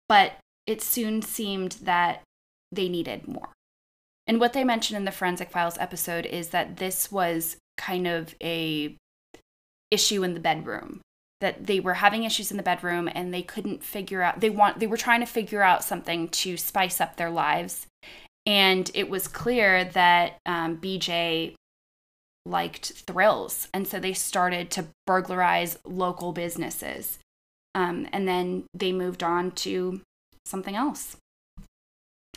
but 0.09 0.33
it 0.67 0.83
soon 0.83 1.23
seemed 1.23 1.73
that 1.83 2.23
they 2.71 2.89
needed 2.89 3.29
more. 3.29 3.53
And 4.27 4.41
what 4.41 4.53
they 4.53 4.65
mentioned 4.65 4.97
in 4.97 5.05
the 5.05 5.13
Forensic 5.13 5.51
Files 5.51 5.79
episode 5.79 6.27
is 6.27 6.49
that 6.49 6.77
this 6.77 7.11
was 7.11 7.57
kind 7.77 8.07
of 8.07 8.35
a 8.43 8.97
issue 9.91 10.23
in 10.23 10.35
the 10.35 10.41
bedroom 10.41 11.01
that 11.43 11.67
they 11.67 11.81
were 11.81 11.95
having 11.95 12.23
issues 12.23 12.53
in 12.53 12.57
the 12.57 12.63
bedroom 12.63 13.11
and 13.13 13.35
they 13.35 13.43
couldn't 13.43 13.83
figure 13.83 14.23
out 14.23 14.39
they 14.41 14.49
want 14.49 14.79
they 14.79 14.87
were 14.87 14.97
trying 14.97 15.19
to 15.21 15.27
figure 15.27 15.61
out 15.61 15.85
something 15.85 16.29
to 16.29 16.57
spice 16.57 17.01
up 17.01 17.17
their 17.17 17.31
lives. 17.31 17.87
And 18.47 18.91
it 18.95 19.11
was 19.11 19.29
clear 19.29 19.85
that 19.85 20.39
um, 20.47 20.79
bj 20.79 21.55
liked 22.47 22.93
thrills. 23.07 23.69
And 23.75 23.87
so 23.87 23.99
they 23.99 24.13
started 24.13 24.71
to 24.73 24.87
burglarize 25.07 25.79
local 25.85 26.33
businesses. 26.33 27.19
Um, 27.75 28.09
and 28.13 28.27
then 28.29 28.65
they 28.73 28.93
moved 28.93 29.23
on 29.23 29.51
to 29.53 30.01
something 30.45 30.77
else. 30.77 31.17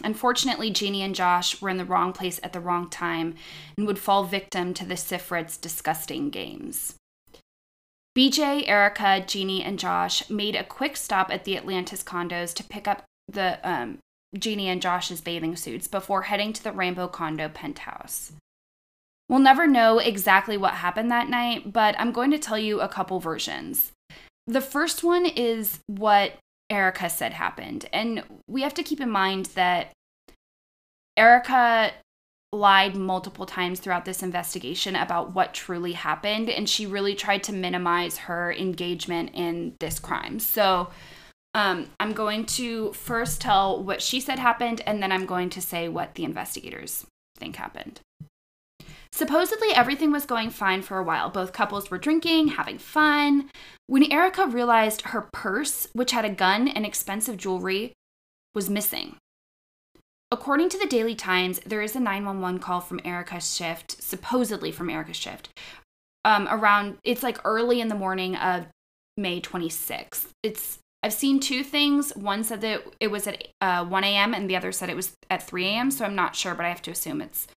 Unfortunately, 0.04 0.72
Jeannie 0.72 1.02
and 1.04 1.16
Josh 1.16 1.62
were 1.62 1.70
in 1.70 1.78
the 1.78 1.86
wrong 1.86 2.12
place 2.12 2.40
at 2.44 2.54
the 2.54 2.60
wrong 2.60 2.90
time 2.90 3.36
and 3.78 3.88
would 3.88 4.00
fall 4.00 4.24
victim 4.24 4.74
to 4.74 4.86
the 4.86 4.96
Sifrit's 4.96 5.58
disgusting 5.58 6.30
games. 6.30 6.96
BJ, 8.18 8.68
Erica, 8.68 9.24
Jeannie, 9.28 9.64
and 9.64 9.78
Josh 9.78 10.30
made 10.30 10.56
a 10.56 10.64
quick 10.64 10.96
stop 10.96 11.30
at 11.30 11.44
the 11.44 11.58
Atlantis 11.58 12.02
condos 12.02 12.54
to 12.54 12.64
pick 12.64 12.88
up 12.88 13.04
the 13.28 13.60
um, 13.70 13.98
Jeannie 14.38 14.70
and 14.70 14.82
Josh's 14.82 15.20
bathing 15.20 15.56
suits 15.56 15.88
before 15.88 16.24
heading 16.24 16.54
to 16.54 16.64
the 16.64 16.72
Rainbow 16.72 17.10
Condo 17.10 17.50
penthouse. 17.50 18.32
We'll 19.28 19.40
never 19.40 19.68
know 19.68 20.00
exactly 20.00 20.56
what 20.56 20.76
happened 20.76 21.12
that 21.12 21.30
night, 21.30 21.74
but 21.74 21.96
I'm 22.00 22.12
going 22.12 22.32
to 22.32 22.40
tell 22.40 22.60
you 22.60 22.80
a 22.80 22.88
couple 22.88 23.20
versions. 23.20 23.92
The 24.48 24.62
first 24.62 25.04
one 25.04 25.26
is 25.26 25.80
what 25.88 26.34
Erica 26.70 27.10
said 27.10 27.34
happened, 27.34 27.88
and 27.92 28.24
we 28.48 28.62
have 28.62 28.76
to 28.76 28.84
keep 28.84 29.02
in 29.02 29.10
mind 29.10 29.48
that 29.56 29.92
Erica 31.18 31.92
lied 32.56 32.96
multiple 32.96 33.46
times 33.46 33.80
throughout 33.80 34.06
this 34.06 34.24
investigation 34.24 34.96
about 34.96 35.34
what 35.34 35.54
truly 35.54 35.94
happened, 35.94 36.50
and 36.50 36.68
she 36.68 36.86
really 36.86 37.16
tried 37.16 37.44
to 37.44 37.54
minimize 37.54 38.18
her 38.18 38.52
engagement 38.54 39.32
in 39.34 39.76
this 39.80 40.00
crime. 40.00 40.40
So, 40.40 40.90
um, 41.54 41.88
I'm 42.00 42.12
going 42.14 42.46
to 42.48 42.92
first 42.94 43.40
tell 43.40 43.82
what 43.82 44.02
she 44.02 44.20
said 44.20 44.40
happened, 44.40 44.82
and 44.86 45.02
then 45.02 45.12
I'm 45.12 45.26
going 45.26 45.50
to 45.52 45.62
say 45.62 45.88
what 45.88 46.16
the 46.16 46.26
investigators 46.26 47.06
think 47.38 47.56
happened. 47.56 48.02
Supposedly, 49.12 49.70
everything 49.74 50.12
was 50.12 50.26
going 50.26 50.50
fine 50.50 50.82
for 50.82 50.98
a 50.98 51.04
while. 51.04 51.30
Both 51.30 51.54
couples 51.54 51.90
were 51.90 51.98
drinking, 51.98 52.50
having 52.50 52.78
fun. 52.78 53.50
When 53.88 54.12
Erica 54.12 54.46
realized 54.46 55.04
her 55.04 55.30
purse, 55.32 55.88
which 55.94 56.12
had 56.12 56.26
a 56.26 56.30
gun 56.30 56.68
and 56.68 56.86
expensive 56.86 57.38
jewelry, 57.38 57.94
was 58.54 58.70
missing. 58.70 59.16
According 60.36 60.68
to 60.72 60.78
the 60.78 60.86
Daily 60.86 61.16
Times, 61.16 61.62
there 61.66 61.82
is 61.82 61.96
a 61.96 62.00
911 62.02 62.60
call 62.60 62.82
from 62.82 63.00
Erica's 63.06 63.56
shift, 63.56 64.04
supposedly 64.04 64.70
from 64.70 64.90
Erica's 64.90 65.16
shift, 65.16 65.48
um, 66.26 66.46
around, 66.52 66.98
it's 67.06 67.24
like 67.24 67.40
early 67.46 67.80
in 67.80 67.88
the 67.88 67.96
morning 67.96 68.36
of 68.36 68.66
May 69.16 69.40
26th. 69.40 70.28
It's, 70.44 70.80
I've 71.02 71.14
seen 71.14 71.40
two 71.40 71.64
things. 71.64 72.14
One 72.18 72.44
said 72.44 72.60
that 72.60 72.84
it 73.00 73.08
was 73.08 73.28
at 73.28 73.48
uh, 73.62 73.86
1 73.86 74.04
a.m., 74.04 74.34
and 74.34 74.50
the 74.50 74.58
other 74.58 74.74
said 74.74 74.90
it 74.90 74.98
was 74.98 75.14
at 75.30 75.42
3 75.42 75.68
a.m., 75.68 75.90
so 75.90 76.04
I'm 76.04 76.16
not 76.16 76.36
sure, 76.36 76.54
but 76.54 76.66
I 76.66 76.70
have 76.70 76.82
to 76.82 76.92
assume 76.92 77.22
it's 77.22 77.48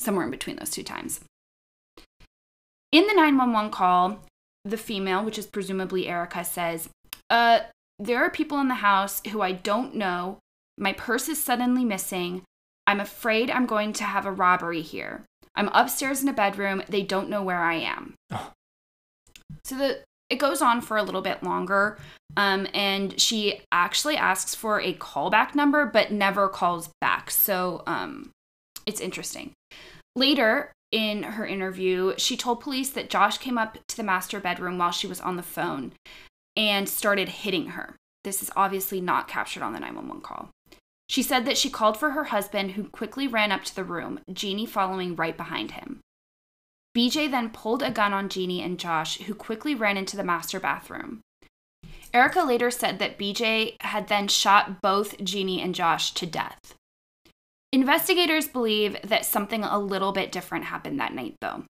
somewhere 0.00 0.24
in 0.24 0.32
between 0.32 0.56
those 0.56 0.70
two 0.70 0.82
times. 0.82 1.20
In 2.90 3.06
the 3.06 3.14
911 3.14 3.70
call, 3.70 4.18
the 4.64 4.76
female, 4.76 5.24
which 5.24 5.38
is 5.38 5.46
presumably 5.46 6.08
Erica, 6.08 6.44
says, 6.44 6.88
uh, 7.30 7.60
There 8.00 8.18
are 8.18 8.30
people 8.30 8.58
in 8.58 8.66
the 8.66 8.74
house 8.74 9.22
who 9.28 9.42
I 9.42 9.52
don't 9.52 9.94
know 9.94 10.40
my 10.78 10.92
purse 10.92 11.28
is 11.28 11.42
suddenly 11.42 11.84
missing. 11.84 12.42
I'm 12.86 13.00
afraid 13.00 13.50
I'm 13.50 13.66
going 13.66 13.92
to 13.94 14.04
have 14.04 14.26
a 14.26 14.32
robbery 14.32 14.82
here. 14.82 15.24
I'm 15.54 15.68
upstairs 15.68 16.22
in 16.22 16.28
a 16.28 16.32
bedroom. 16.32 16.82
They 16.88 17.02
don't 17.02 17.30
know 17.30 17.42
where 17.42 17.62
I 17.62 17.74
am. 17.74 18.14
Oh. 18.30 18.52
So 19.64 19.76
the 19.76 19.98
it 20.28 20.36
goes 20.36 20.60
on 20.60 20.80
for 20.80 20.96
a 20.96 21.02
little 21.02 21.22
bit 21.22 21.42
longer. 21.42 21.98
Um, 22.36 22.66
and 22.74 23.18
she 23.20 23.60
actually 23.70 24.16
asks 24.16 24.54
for 24.54 24.80
a 24.80 24.94
callback 24.94 25.54
number, 25.54 25.86
but 25.86 26.10
never 26.10 26.48
calls 26.48 26.90
back. 27.00 27.30
So 27.30 27.82
um, 27.86 28.30
it's 28.86 29.00
interesting. 29.00 29.52
Later 30.16 30.72
in 30.90 31.22
her 31.22 31.46
interview, 31.46 32.14
she 32.18 32.36
told 32.36 32.60
police 32.60 32.90
that 32.90 33.10
Josh 33.10 33.38
came 33.38 33.56
up 33.56 33.78
to 33.88 33.96
the 33.96 34.02
master 34.02 34.40
bedroom 34.40 34.78
while 34.78 34.90
she 34.90 35.06
was 35.06 35.20
on 35.20 35.36
the 35.36 35.42
phone 35.42 35.92
and 36.56 36.88
started 36.88 37.28
hitting 37.28 37.68
her. 37.68 37.94
This 38.24 38.42
is 38.42 38.50
obviously 38.56 39.00
not 39.00 39.28
captured 39.28 39.62
on 39.62 39.72
the 39.72 39.80
911 39.80 40.22
call. 40.22 40.50
She 41.08 41.22
said 41.22 41.44
that 41.44 41.58
she 41.58 41.70
called 41.70 41.96
for 41.96 42.10
her 42.10 42.24
husband, 42.24 42.72
who 42.72 42.84
quickly 42.84 43.28
ran 43.28 43.52
up 43.52 43.64
to 43.64 43.74
the 43.74 43.84
room, 43.84 44.20
Jeannie 44.32 44.66
following 44.66 45.14
right 45.14 45.36
behind 45.36 45.72
him. 45.72 46.00
BJ 46.96 47.30
then 47.30 47.50
pulled 47.50 47.82
a 47.82 47.90
gun 47.90 48.12
on 48.12 48.28
Jeannie 48.28 48.62
and 48.62 48.78
Josh, 48.78 49.18
who 49.18 49.34
quickly 49.34 49.74
ran 49.74 49.96
into 49.96 50.16
the 50.16 50.24
master 50.24 50.58
bathroom. 50.58 51.20
Erica 52.14 52.42
later 52.42 52.70
said 52.70 52.98
that 52.98 53.18
BJ 53.18 53.76
had 53.82 54.08
then 54.08 54.28
shot 54.28 54.80
both 54.80 55.22
Jeannie 55.22 55.60
and 55.60 55.74
Josh 55.74 56.12
to 56.14 56.26
death. 56.26 56.74
Investigators 57.72 58.48
believe 58.48 58.96
that 59.04 59.26
something 59.26 59.62
a 59.62 59.78
little 59.78 60.12
bit 60.12 60.32
different 60.32 60.64
happened 60.64 60.98
that 60.98 61.14
night, 61.14 61.34
though. 61.40 61.64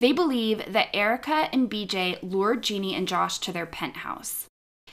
They 0.00 0.12
believe 0.12 0.72
that 0.72 0.94
Erica 0.94 1.48
and 1.52 1.70
BJ 1.70 2.18
lured 2.22 2.62
Jeannie 2.62 2.94
and 2.94 3.08
Josh 3.08 3.38
to 3.40 3.52
their 3.52 3.66
penthouse. 3.66 4.46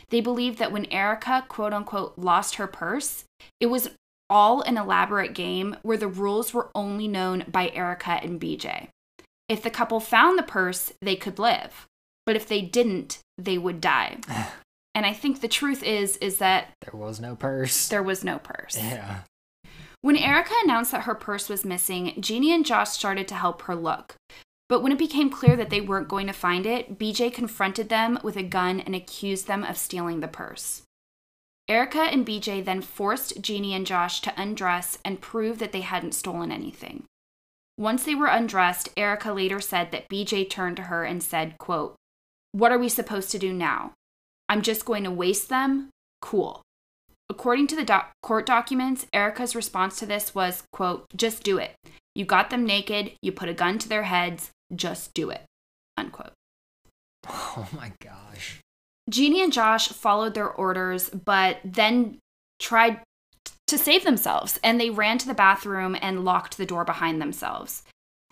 They 0.09 0.21
believe 0.21 0.57
that 0.57 0.71
when 0.71 0.85
Erica, 0.85 1.45
quote 1.47 1.73
unquote, 1.73 2.17
lost 2.17 2.55
her 2.55 2.67
purse, 2.67 3.25
it 3.59 3.67
was 3.67 3.89
all 4.29 4.61
an 4.61 4.77
elaborate 4.77 5.33
game 5.33 5.75
where 5.83 5.97
the 5.97 6.07
rules 6.07 6.53
were 6.53 6.69
only 6.75 7.07
known 7.07 7.45
by 7.47 7.69
Erica 7.69 8.19
and 8.21 8.39
BJ. 8.39 8.89
If 9.47 9.61
the 9.61 9.69
couple 9.69 9.99
found 9.99 10.37
the 10.37 10.43
purse, 10.43 10.91
they 11.01 11.15
could 11.15 11.39
live. 11.39 11.87
But 12.25 12.35
if 12.35 12.47
they 12.47 12.61
didn't, 12.61 13.19
they 13.37 13.57
would 13.57 13.79
die. 13.79 14.17
and 14.95 15.05
I 15.05 15.13
think 15.13 15.39
the 15.39 15.47
truth 15.47 15.83
is 15.83 16.17
is 16.17 16.39
that 16.39 16.69
there 16.81 16.99
was 16.99 17.19
no 17.19 17.35
purse. 17.35 17.87
There 17.87 18.03
was 18.03 18.23
no 18.23 18.39
purse. 18.39 18.77
Yeah. 18.77 19.21
When 20.01 20.17
Erica 20.17 20.53
announced 20.63 20.91
that 20.91 21.03
her 21.03 21.15
purse 21.15 21.49
was 21.49 21.65
missing, 21.65 22.13
Jeannie 22.19 22.53
and 22.53 22.65
Josh 22.65 22.91
started 22.91 23.27
to 23.29 23.35
help 23.35 23.63
her 23.63 23.75
look. 23.75 24.15
But 24.69 24.81
when 24.83 24.91
it 24.91 24.97
became 24.97 25.29
clear 25.29 25.55
that 25.55 25.69
they 25.69 25.81
weren't 25.81 26.09
going 26.09 26.27
to 26.27 26.33
find 26.33 26.65
it, 26.65 26.99
BJ 26.99 27.33
confronted 27.33 27.89
them 27.89 28.19
with 28.21 28.35
a 28.35 28.43
gun 28.43 28.81
and 28.81 28.93
accused 28.93 29.47
them 29.47 29.63
of 29.63 29.77
stealing 29.77 30.19
the 30.19 30.27
purse. 30.27 30.83
Erica 31.69 32.01
and 32.01 32.25
BJ 32.25 32.63
then 32.63 32.81
forced 32.81 33.41
Jeannie 33.41 33.73
and 33.73 33.85
Josh 33.85 34.21
to 34.21 34.33
undress 34.41 34.97
and 35.03 35.21
prove 35.21 35.59
that 35.59 35.73
they 35.73 35.81
hadn't 35.81 36.13
stolen 36.13 36.51
anything. 36.51 37.03
Once 37.77 38.03
they 38.03 38.15
were 38.15 38.27
undressed, 38.27 38.89
Erica 38.95 39.33
later 39.33 39.59
said 39.59 39.91
that 39.91 40.09
BJ 40.09 40.49
turned 40.49 40.77
to 40.77 40.83
her 40.83 41.03
and 41.03 41.21
said, 41.21 41.57
quote, 41.57 41.95
What 42.53 42.71
are 42.71 42.79
we 42.79 42.89
supposed 42.89 43.31
to 43.31 43.39
do 43.39 43.53
now? 43.53 43.93
I'm 44.49 44.61
just 44.61 44.85
going 44.85 45.03
to 45.03 45.11
waste 45.11 45.49
them? 45.49 45.89
Cool. 46.21 46.61
According 47.29 47.67
to 47.67 47.75
the 47.75 47.83
doc- 47.83 48.13
court 48.23 48.45
documents, 48.45 49.05
Erica's 49.13 49.55
response 49.55 49.99
to 49.99 50.05
this 50.05 50.33
was, 50.33 50.63
quote, 50.71 51.05
just 51.15 51.43
do 51.43 51.57
it. 51.57 51.75
You 52.15 52.23
got 52.23 52.49
them 52.49 52.65
naked, 52.65 53.11
you 53.21 53.33
put 53.33 53.49
a 53.49 53.53
gun 53.53 53.77
to 53.79 53.89
their 53.89 54.03
heads, 54.03 54.51
just 54.73 55.13
do 55.13 55.29
it. 55.29 55.43
Unquote. 55.97 56.31
Oh 57.29 57.67
my 57.75 57.91
gosh. 58.01 58.61
Jeannie 59.09 59.43
and 59.43 59.53
Josh 59.53 59.87
followed 59.89 60.33
their 60.33 60.49
orders, 60.49 61.09
but 61.09 61.57
then 61.63 62.19
tried 62.59 63.01
to 63.67 63.77
save 63.77 64.03
themselves 64.03 64.59
and 64.63 64.79
they 64.79 64.89
ran 64.89 65.17
to 65.17 65.27
the 65.27 65.33
bathroom 65.33 65.95
and 66.01 66.25
locked 66.25 66.57
the 66.57 66.65
door 66.65 66.83
behind 66.83 67.21
themselves. 67.21 67.83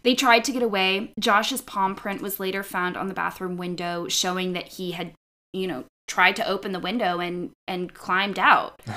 They 0.04 0.16
tried 0.16 0.44
to 0.46 0.52
get 0.52 0.62
away. 0.62 1.14
Josh's 1.20 1.62
palm 1.62 1.96
print 1.96 2.22
was 2.22 2.40
later 2.40 2.64
found 2.64 2.96
on 2.96 3.08
the 3.08 3.14
bathroom 3.14 3.58
window, 3.58 4.08
showing 4.08 4.54
that 4.54 4.68
he 4.68 4.92
had, 4.92 5.14
you 5.52 5.68
know, 5.68 5.86
tried 6.08 6.36
to 6.36 6.48
open 6.48 6.74
the 6.74 6.80
window 6.80 7.20
and 7.20 7.52
and 7.68 7.92
climbed 7.94 8.38
out. 8.38 8.80
yeah, 8.88 8.94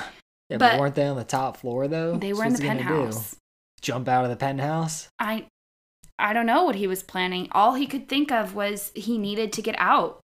but, 0.49 0.59
but 0.59 0.79
weren't 0.79 0.95
they 0.95 1.07
on 1.07 1.17
the 1.17 1.23
top 1.23 1.57
floor 1.57 1.87
though? 1.87 2.15
They 2.15 2.31
were 2.31 2.45
in 2.45 2.53
the 2.53 2.59
penthouse. 2.59 3.35
Jump 3.81 4.07
out 4.07 4.23
of 4.23 4.29
the 4.29 4.35
penthouse? 4.35 5.09
I 5.17 5.47
I 6.19 6.33
don't 6.33 6.45
know 6.45 6.63
what 6.63 6.75
he 6.75 6.85
was 6.85 7.01
planning. 7.01 7.47
All 7.53 7.73
he 7.73 7.87
could 7.87 8.07
think 8.07 8.31
of 8.31 8.53
was 8.53 8.91
he 8.93 9.17
needed 9.17 9.51
to 9.53 9.61
get 9.63 9.75
out. 9.79 10.19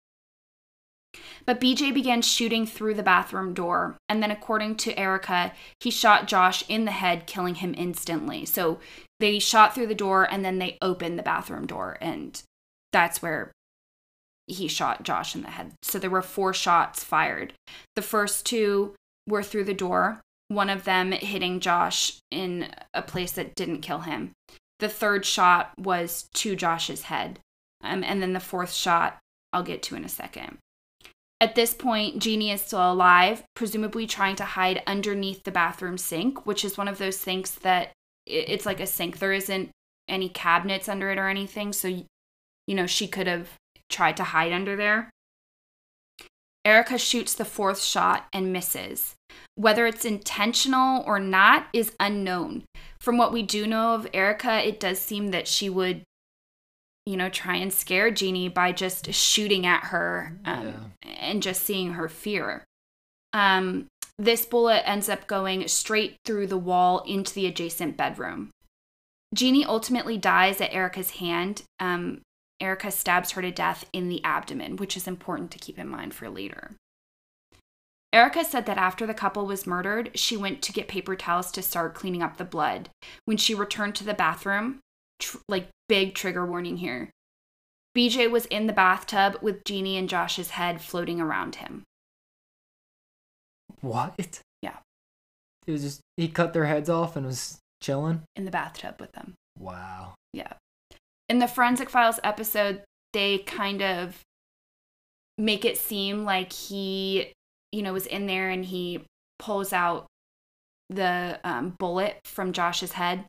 But 1.44 1.60
BJ 1.60 1.92
began 1.92 2.22
shooting 2.22 2.66
through 2.66 2.94
the 2.94 3.02
bathroom 3.02 3.54
door, 3.54 3.96
and 4.08 4.22
then, 4.22 4.30
according 4.30 4.76
to 4.76 4.98
Erica, 4.98 5.52
he 5.80 5.90
shot 5.90 6.28
Josh 6.28 6.64
in 6.68 6.84
the 6.84 6.92
head, 6.92 7.26
killing 7.26 7.56
him 7.56 7.74
instantly. 7.76 8.44
So 8.44 8.78
they 9.20 9.38
shot 9.38 9.74
through 9.74 9.88
the 9.88 9.94
door 9.94 10.26
and 10.30 10.44
then 10.44 10.58
they 10.58 10.78
opened 10.82 11.18
the 11.18 11.22
bathroom 11.22 11.66
door, 11.66 11.98
and 12.00 12.42
that's 12.92 13.22
where 13.22 13.52
he 14.46 14.68
shot 14.68 15.02
Josh 15.02 15.34
in 15.34 15.42
the 15.42 15.50
head. 15.50 15.72
So 15.82 15.98
there 15.98 16.10
were 16.10 16.22
four 16.22 16.52
shots 16.52 17.04
fired. 17.04 17.52
The 17.94 18.02
first 18.02 18.46
two 18.46 18.94
were 19.28 19.42
through 19.42 19.64
the 19.64 19.74
door, 19.74 20.20
one 20.48 20.70
of 20.70 20.84
them 20.84 21.12
hitting 21.12 21.60
Josh 21.60 22.18
in 22.30 22.68
a 22.92 23.02
place 23.02 23.32
that 23.32 23.54
didn't 23.54 23.80
kill 23.80 24.00
him. 24.00 24.32
The 24.80 24.88
third 24.88 25.24
shot 25.24 25.72
was 25.78 26.28
to 26.34 26.56
Josh's 26.56 27.02
head. 27.02 27.38
Um, 27.82 28.04
and 28.04 28.20
then 28.20 28.32
the 28.32 28.40
fourth 28.40 28.72
shot, 28.72 29.18
I'll 29.52 29.62
get 29.62 29.82
to 29.84 29.96
in 29.96 30.04
a 30.04 30.08
second. 30.08 30.58
At 31.42 31.56
this 31.56 31.74
point, 31.74 32.22
Jeannie 32.22 32.52
is 32.52 32.60
still 32.60 32.92
alive, 32.92 33.42
presumably 33.56 34.06
trying 34.06 34.36
to 34.36 34.44
hide 34.44 34.80
underneath 34.86 35.42
the 35.42 35.50
bathroom 35.50 35.98
sink, 35.98 36.46
which 36.46 36.64
is 36.64 36.78
one 36.78 36.86
of 36.86 36.98
those 36.98 37.16
sinks 37.16 37.50
that 37.50 37.90
it's 38.28 38.64
like 38.64 38.78
a 38.78 38.86
sink. 38.86 39.18
There 39.18 39.32
isn't 39.32 39.70
any 40.08 40.28
cabinets 40.28 40.88
under 40.88 41.10
it 41.10 41.18
or 41.18 41.28
anything. 41.28 41.72
So, 41.72 41.88
you 41.88 42.06
know, 42.76 42.86
she 42.86 43.08
could 43.08 43.26
have 43.26 43.48
tried 43.90 44.16
to 44.18 44.22
hide 44.22 44.52
under 44.52 44.76
there. 44.76 45.10
Erica 46.64 46.96
shoots 46.96 47.34
the 47.34 47.44
fourth 47.44 47.82
shot 47.82 48.28
and 48.32 48.52
misses. 48.52 49.16
Whether 49.56 49.88
it's 49.88 50.04
intentional 50.04 51.02
or 51.04 51.18
not 51.18 51.66
is 51.72 51.96
unknown. 51.98 52.62
From 53.00 53.18
what 53.18 53.32
we 53.32 53.42
do 53.42 53.66
know 53.66 53.96
of 53.96 54.06
Erica, 54.14 54.64
it 54.64 54.78
does 54.78 55.00
seem 55.00 55.32
that 55.32 55.48
she 55.48 55.68
would, 55.68 56.04
you 57.06 57.16
know, 57.16 57.28
try 57.28 57.56
and 57.56 57.72
scare 57.72 58.10
Jeannie 58.10 58.48
by 58.48 58.72
just 58.72 59.12
shooting 59.12 59.66
at 59.66 59.84
her 59.84 60.38
um, 60.44 60.92
and 61.02 61.42
just 61.42 61.62
seeing 61.62 61.94
her 61.94 62.08
fear. 62.08 62.64
Um, 63.32 63.86
this 64.18 64.46
bullet 64.46 64.88
ends 64.88 65.08
up 65.08 65.26
going 65.26 65.66
straight 65.68 66.16
through 66.24 66.46
the 66.46 66.58
wall 66.58 67.00
into 67.00 67.34
the 67.34 67.46
adjacent 67.46 67.96
bedroom. 67.96 68.50
Jeannie 69.34 69.64
ultimately 69.64 70.18
dies 70.18 70.60
at 70.60 70.72
Erica's 70.72 71.12
hand. 71.12 71.62
Um, 71.80 72.20
Erica 72.60 72.90
stabs 72.90 73.32
her 73.32 73.42
to 73.42 73.50
death 73.50 73.84
in 73.92 74.08
the 74.08 74.22
abdomen, 74.22 74.76
which 74.76 74.96
is 74.96 75.08
important 75.08 75.50
to 75.52 75.58
keep 75.58 75.78
in 75.78 75.88
mind 75.88 76.14
for 76.14 76.28
later. 76.28 76.72
Erica 78.12 78.44
said 78.44 78.66
that 78.66 78.76
after 78.76 79.06
the 79.06 79.14
couple 79.14 79.46
was 79.46 79.66
murdered, 79.66 80.10
she 80.14 80.36
went 80.36 80.60
to 80.62 80.72
get 80.72 80.86
paper 80.86 81.16
towels 81.16 81.50
to 81.52 81.62
start 81.62 81.94
cleaning 81.94 82.22
up 82.22 82.36
the 82.36 82.44
blood. 82.44 82.90
When 83.24 83.38
she 83.38 83.54
returned 83.54 83.94
to 83.96 84.04
the 84.04 84.12
bathroom, 84.12 84.80
tr- 85.22 85.38
like 85.48 85.68
big 85.88 86.14
trigger 86.14 86.44
warning 86.44 86.76
here, 86.76 87.10
BJ 87.96 88.30
was 88.30 88.46
in 88.46 88.66
the 88.66 88.72
bathtub 88.72 89.38
with 89.40 89.64
Jeannie 89.64 89.96
and 89.96 90.08
Josh's 90.08 90.50
head 90.50 90.80
floating 90.80 91.20
around 91.20 91.56
him. 91.56 91.84
What? 93.80 94.40
Yeah. 94.62 94.76
It 95.66 95.72
was 95.72 95.82
just 95.82 96.00
he 96.16 96.28
cut 96.28 96.52
their 96.52 96.66
heads 96.66 96.88
off 96.88 97.16
and 97.16 97.26
was 97.26 97.58
chilling. 97.80 98.22
In 98.36 98.44
the 98.44 98.50
bathtub 98.50 98.96
with 99.00 99.12
them. 99.12 99.34
Wow. 99.58 100.14
Yeah. 100.32 100.52
In 101.28 101.38
the 101.38 101.48
Forensic 101.48 101.90
Files 101.90 102.20
episode, 102.24 102.82
they 103.12 103.38
kind 103.38 103.82
of 103.82 104.20
make 105.38 105.64
it 105.64 105.78
seem 105.78 106.24
like 106.24 106.52
he, 106.52 107.32
you 107.70 107.82
know, 107.82 107.92
was 107.92 108.06
in 108.06 108.26
there 108.26 108.50
and 108.50 108.64
he 108.64 109.04
pulls 109.38 109.72
out 109.72 110.06
the 110.88 111.40
um, 111.44 111.74
bullet 111.78 112.18
from 112.24 112.52
Josh's 112.52 112.92
head 112.92 113.24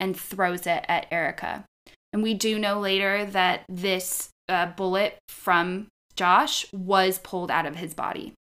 and 0.00 0.18
throws 0.18 0.66
it 0.66 0.84
at 0.88 1.06
Erica. 1.10 1.64
And 2.12 2.22
we 2.22 2.34
do 2.34 2.58
know 2.58 2.80
later 2.80 3.24
that 3.26 3.64
this 3.68 4.30
uh, 4.48 4.66
bullet 4.66 5.18
from 5.28 5.88
Josh 6.14 6.66
was 6.72 7.18
pulled 7.18 7.50
out 7.50 7.66
of 7.66 7.76
his 7.76 7.94
body. 7.94 8.32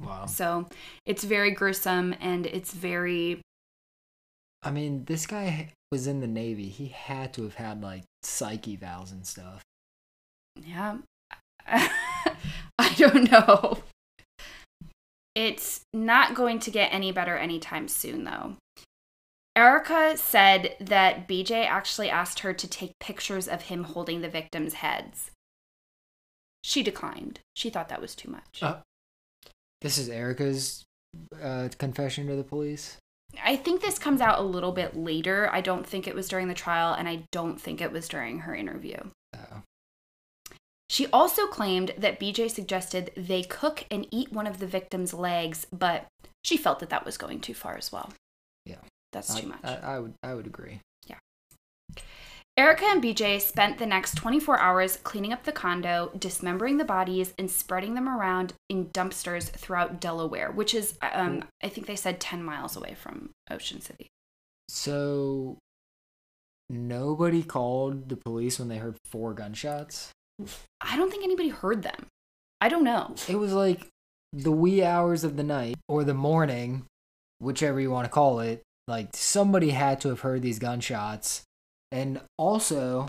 Wow. 0.00 0.26
So 0.26 0.68
it's 1.06 1.24
very 1.24 1.50
gruesome 1.50 2.14
and 2.20 2.46
it's 2.46 2.72
very 2.72 3.40
I 4.64 4.70
mean, 4.70 5.04
this 5.04 5.26
guy 5.26 5.68
was 5.92 6.06
in 6.06 6.20
the 6.20 6.26
Navy. 6.26 6.68
He 6.68 6.88
had 6.88 7.34
to 7.34 7.42
have 7.42 7.56
had 7.56 7.82
like 7.82 8.04
psych 8.22 8.62
evals 8.62 9.12
and 9.12 9.26
stuff. 9.26 9.62
Yeah. 10.56 10.98
I 11.66 12.94
don't 12.96 13.30
know. 13.30 13.82
It's 15.34 15.82
not 15.92 16.34
going 16.34 16.60
to 16.60 16.70
get 16.70 16.94
any 16.94 17.12
better 17.12 17.36
anytime 17.36 17.88
soon, 17.88 18.24
though. 18.24 18.56
Erica 19.56 20.16
said 20.16 20.76
that 20.80 21.28
BJ 21.28 21.66
actually 21.66 22.10
asked 22.10 22.40
her 22.40 22.52
to 22.52 22.66
take 22.66 22.98
pictures 22.98 23.46
of 23.46 23.62
him 23.62 23.84
holding 23.84 24.20
the 24.20 24.28
victims' 24.28 24.74
heads. 24.74 25.30
She 26.62 26.82
declined. 26.82 27.40
She 27.54 27.70
thought 27.70 27.88
that 27.88 28.00
was 28.00 28.14
too 28.14 28.30
much. 28.30 28.62
Uh. 28.62 28.78
This 29.80 29.98
is 29.98 30.08
Erica's 30.08 30.84
uh, 31.40 31.68
confession 31.78 32.26
to 32.26 32.36
the 32.36 32.42
police. 32.42 32.96
I 33.42 33.56
think 33.56 33.80
this 33.80 33.98
comes 33.98 34.20
out 34.20 34.38
a 34.38 34.42
little 34.42 34.72
bit 34.72 34.96
later. 34.96 35.50
I 35.52 35.60
don't 35.60 35.86
think 35.86 36.08
it 36.08 36.14
was 36.14 36.28
during 36.28 36.48
the 36.48 36.54
trial, 36.54 36.94
and 36.94 37.08
I 37.08 37.24
don't 37.32 37.60
think 37.60 37.80
it 37.80 37.92
was 37.92 38.08
during 38.08 38.40
her 38.40 38.54
interview. 38.54 38.96
Oh. 39.36 39.62
She 40.88 41.06
also 41.08 41.46
claimed 41.46 41.92
that 41.98 42.20
BJ 42.20 42.50
suggested 42.50 43.10
they 43.16 43.42
cook 43.42 43.84
and 43.90 44.06
eat 44.10 44.32
one 44.32 44.46
of 44.46 44.58
the 44.58 44.66
victim's 44.66 45.12
legs, 45.12 45.66
but 45.72 46.06
she 46.42 46.56
felt 46.56 46.78
that 46.80 46.90
that 46.90 47.04
was 47.04 47.16
going 47.16 47.40
too 47.40 47.54
far 47.54 47.76
as 47.76 47.90
well. 47.90 48.12
That's 49.14 49.34
I, 49.34 49.40
too 49.40 49.46
much. 49.46 49.60
I, 49.64 49.76
I 49.76 49.98
would 50.00 50.14
I 50.22 50.34
would 50.34 50.46
agree. 50.46 50.80
Yeah. 51.06 51.16
Erica 52.56 52.84
and 52.84 53.02
BJ 53.02 53.40
spent 53.40 53.78
the 53.78 53.86
next 53.86 54.16
24 54.16 54.58
hours 54.60 54.98
cleaning 54.98 55.32
up 55.32 55.44
the 55.44 55.52
condo, 55.52 56.10
dismembering 56.18 56.76
the 56.76 56.84
bodies, 56.84 57.32
and 57.38 57.50
spreading 57.50 57.94
them 57.94 58.08
around 58.08 58.52
in 58.68 58.86
dumpsters 58.86 59.50
throughout 59.50 60.00
Delaware, 60.00 60.52
which 60.52 60.72
is, 60.72 60.96
um, 61.02 61.44
I 61.62 61.68
think 61.68 61.86
they 61.86 61.96
said 61.96 62.20
10 62.20 62.44
miles 62.44 62.76
away 62.76 62.94
from 62.94 63.30
Ocean 63.50 63.80
City. 63.80 64.06
So 64.68 65.58
nobody 66.70 67.42
called 67.42 68.08
the 68.08 68.16
police 68.16 68.60
when 68.60 68.68
they 68.68 68.78
heard 68.78 68.96
four 69.04 69.34
gunshots. 69.34 70.12
I 70.80 70.96
don't 70.96 71.10
think 71.10 71.24
anybody 71.24 71.48
heard 71.48 71.82
them. 71.82 72.06
I 72.60 72.68
don't 72.68 72.84
know. 72.84 73.14
It 73.28 73.36
was 73.36 73.52
like 73.52 73.88
the 74.32 74.52
wee 74.52 74.82
hours 74.82 75.24
of 75.24 75.36
the 75.36 75.42
night 75.42 75.76
or 75.88 76.04
the 76.04 76.14
morning, 76.14 76.84
whichever 77.40 77.80
you 77.80 77.90
want 77.90 78.04
to 78.04 78.10
call 78.10 78.40
it. 78.40 78.62
Like 78.86 79.10
somebody 79.14 79.70
had 79.70 80.00
to 80.02 80.08
have 80.08 80.20
heard 80.20 80.42
these 80.42 80.58
gunshots. 80.58 81.42
And 81.92 82.20
also, 82.38 83.08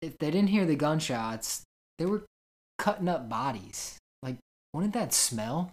if 0.00 0.18
they 0.18 0.30
didn't 0.30 0.48
hear 0.50 0.64
the 0.64 0.76
gunshots, 0.76 1.62
they 1.98 2.06
were 2.06 2.24
cutting 2.78 3.08
up 3.08 3.28
bodies. 3.28 3.98
Like, 4.22 4.36
wouldn't 4.72 4.94
that 4.94 5.12
smell? 5.12 5.70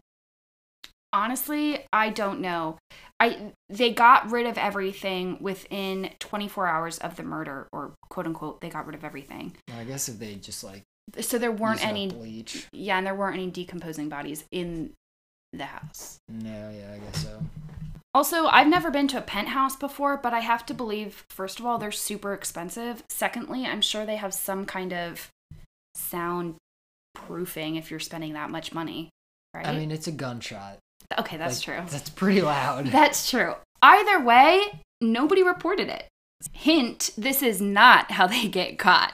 Honestly, 1.11 1.85
I 1.91 2.09
don't 2.09 2.39
know. 2.39 2.77
I 3.19 3.53
they 3.67 3.91
got 3.91 4.29
rid 4.29 4.45
of 4.45 4.57
everything 4.57 5.37
within 5.41 6.11
24 6.19 6.67
hours 6.67 6.97
of 6.99 7.15
the 7.15 7.23
murder 7.23 7.67
or 7.71 7.93
quote 8.09 8.27
unquote 8.27 8.61
they 8.61 8.69
got 8.69 8.85
rid 8.85 8.95
of 8.95 9.03
everything. 9.03 9.55
I 9.75 9.85
guess 9.85 10.07
if 10.07 10.19
they 10.19 10.35
just 10.35 10.63
like 10.63 10.83
So 11.19 11.39
there 11.39 11.51
weren't 11.51 11.83
any 11.83 12.09
bleach. 12.09 12.67
yeah, 12.71 12.97
and 12.99 13.07
there 13.07 13.15
weren't 13.15 13.35
any 13.35 13.49
decomposing 13.49 14.07
bodies 14.07 14.43
in 14.51 14.91
the 15.51 15.65
house. 15.65 16.19
No, 16.29 16.69
yeah, 16.69 16.93
I 16.93 16.97
guess 16.99 17.23
so. 17.23 17.41
Also, 18.13 18.47
I've 18.47 18.67
never 18.67 18.89
been 18.89 19.07
to 19.09 19.19
a 19.19 19.21
penthouse 19.21 19.75
before, 19.75 20.17
but 20.17 20.33
I 20.33 20.39
have 20.39 20.65
to 20.67 20.73
believe 20.73 21.25
first 21.29 21.59
of 21.59 21.65
all 21.65 21.77
they're 21.77 21.91
super 21.91 22.33
expensive. 22.33 23.03
Secondly, 23.09 23.65
I'm 23.65 23.81
sure 23.81 24.05
they 24.05 24.15
have 24.15 24.33
some 24.33 24.65
kind 24.65 24.93
of 24.93 25.29
sound 25.93 26.55
proofing 27.13 27.75
if 27.75 27.91
you're 27.91 27.99
spending 27.99 28.33
that 28.33 28.49
much 28.49 28.73
money, 28.73 29.09
right? 29.53 29.67
I 29.67 29.77
mean, 29.77 29.91
it's 29.91 30.07
a 30.07 30.11
gunshot. 30.11 30.79
okay, 31.19 31.37
that's 31.37 31.67
Like, 31.67 31.77
true. 31.77 31.85
That's 31.91 32.09
pretty 32.09 32.41
loud. 32.41 32.87
That's 32.91 33.29
true. 33.29 33.55
Either 33.81 34.19
way, 34.23 34.81
nobody 35.01 35.43
reported 35.43 35.87
it. 35.89 36.07
Hint, 36.53 37.11
this 37.17 37.43
is 37.43 37.61
not 37.61 38.11
how 38.11 38.27
they 38.27 38.47
get 38.47 38.79
caught. 38.79 39.13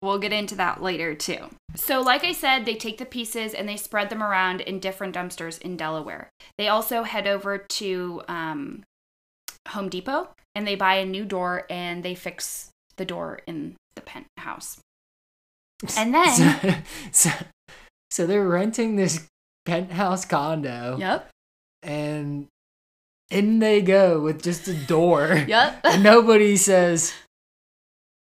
We'll 0.00 0.18
get 0.18 0.32
into 0.32 0.54
that 0.56 0.82
later 0.82 1.14
too. 1.14 1.48
So, 1.74 2.00
like 2.00 2.24
I 2.24 2.32
said, 2.32 2.64
they 2.64 2.74
take 2.74 2.98
the 2.98 3.04
pieces 3.04 3.52
and 3.52 3.68
they 3.68 3.76
spread 3.76 4.10
them 4.10 4.22
around 4.22 4.60
in 4.60 4.78
different 4.78 5.14
dumpsters 5.14 5.60
in 5.60 5.76
Delaware. 5.76 6.30
They 6.56 6.68
also 6.68 7.02
head 7.02 7.26
over 7.26 7.58
to 7.58 8.22
um, 8.28 8.84
Home 9.68 9.88
Depot 9.88 10.28
and 10.54 10.66
they 10.66 10.76
buy 10.76 10.94
a 10.94 11.04
new 11.04 11.24
door 11.24 11.66
and 11.68 12.02
they 12.02 12.14
fix 12.14 12.70
the 12.96 13.04
door 13.04 13.40
in 13.46 13.76
the 13.94 14.00
penthouse. 14.00 14.78
And 15.96 16.14
then, 16.14 16.84
so, 17.12 17.30
so, 17.30 17.30
so 18.10 18.26
they're 18.26 18.48
renting 18.48 18.96
this 18.96 19.26
penthouse 19.64 20.24
condo. 20.24 20.96
yep, 20.98 21.28
and 21.82 22.46
in 23.30 23.58
they 23.58 23.82
go 23.82 24.20
with 24.20 24.42
just 24.42 24.68
a 24.68 24.74
door. 24.74 25.44
yep. 25.46 25.80
and 25.84 26.02
nobody 26.02 26.56
says, 26.56 27.12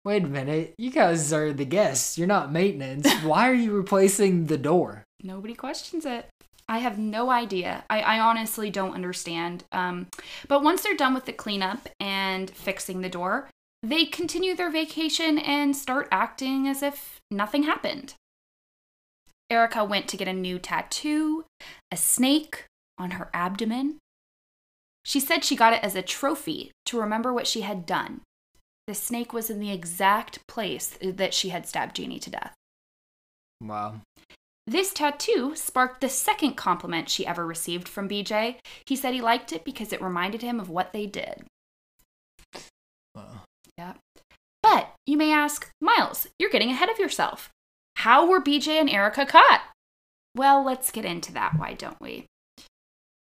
"Wait 0.05 0.23
a 0.23 0.27
minute, 0.27 0.73
you 0.77 0.91
guys 0.91 1.31
are 1.33 1.53
the 1.53 1.65
guests. 1.65 2.17
You're 2.17 2.27
not 2.27 2.51
maintenance. 2.51 3.11
Why 3.23 3.49
are 3.49 3.53
you 3.53 3.71
replacing 3.71 4.45
the 4.45 4.57
door?" 4.57 5.03
Nobody 5.21 5.53
questions 5.53 6.05
it. 6.05 6.29
I 6.69 6.77
have 6.77 6.99
no 6.99 7.31
idea. 7.31 7.83
I, 7.89 8.01
I 8.01 8.19
honestly 8.19 8.69
don't 8.69 8.93
understand. 8.93 9.63
Um, 9.71 10.07
but 10.47 10.61
once 10.61 10.83
they're 10.83 10.95
done 10.95 11.15
with 11.15 11.25
the 11.25 11.33
cleanup 11.33 11.89
and 11.99 12.49
fixing 12.51 13.01
the 13.01 13.09
door, 13.09 13.49
they 13.81 14.05
continue 14.05 14.55
their 14.55 14.69
vacation 14.69 15.39
and 15.39 15.75
start 15.75 16.07
acting 16.11 16.67
as 16.67 16.83
if 16.83 17.19
nothing 17.31 17.63
happened. 17.63 18.13
Erica 19.49 19.83
went 19.83 20.07
to 20.09 20.17
get 20.17 20.27
a 20.27 20.33
new 20.33 20.59
tattoo, 20.59 21.45
a 21.91 21.97
snake 21.97 22.65
on 22.99 23.11
her 23.11 23.29
abdomen. 23.33 23.97
She 25.03 25.19
said 25.19 25.43
she 25.43 25.55
got 25.55 25.73
it 25.73 25.83
as 25.83 25.95
a 25.95 26.03
trophy 26.03 26.71
to 26.85 26.99
remember 26.99 27.33
what 27.33 27.47
she 27.47 27.61
had 27.61 27.87
done. 27.87 28.21
The 28.89 28.95
snake 28.95 29.33
was 29.33 29.51
in 29.51 29.59
the 29.59 29.71
exact 29.71 30.39
place 30.47 30.97
that 30.99 31.35
she 31.35 31.49
had 31.49 31.67
stabbed 31.67 31.95
Jeannie 31.95 32.17
to 32.17 32.31
death. 32.31 32.55
Wow. 33.61 34.01
This 34.65 34.91
tattoo 34.91 35.55
sparked 35.55 36.01
the 36.01 36.09
second 36.09 36.55
compliment 36.55 37.07
she 37.07 37.23
ever 37.23 37.45
received 37.45 37.87
from 37.87 38.09
BJ. 38.09 38.55
He 38.87 38.95
said 38.95 39.13
he 39.13 39.21
liked 39.21 39.53
it 39.53 39.63
because 39.63 39.93
it 39.93 40.01
reminded 40.01 40.41
him 40.41 40.59
of 40.59 40.71
what 40.71 40.91
they 40.91 41.05
did. 41.05 41.45
Wow. 43.13 43.43
Yep. 43.77 43.99
But 44.63 44.95
you 45.05 45.17
may 45.17 45.31
ask, 45.31 45.69
Miles, 45.79 46.25
you're 46.39 46.49
getting 46.49 46.71
ahead 46.71 46.89
of 46.89 46.97
yourself. 46.97 47.51
How 47.97 48.27
were 48.27 48.41
BJ 48.41 48.69
and 48.69 48.89
Erica 48.89 49.27
caught? 49.27 49.61
Well, 50.35 50.65
let's 50.65 50.89
get 50.89 51.05
into 51.05 51.31
that, 51.33 51.59
why 51.59 51.75
don't 51.75 52.01
we? 52.01 52.25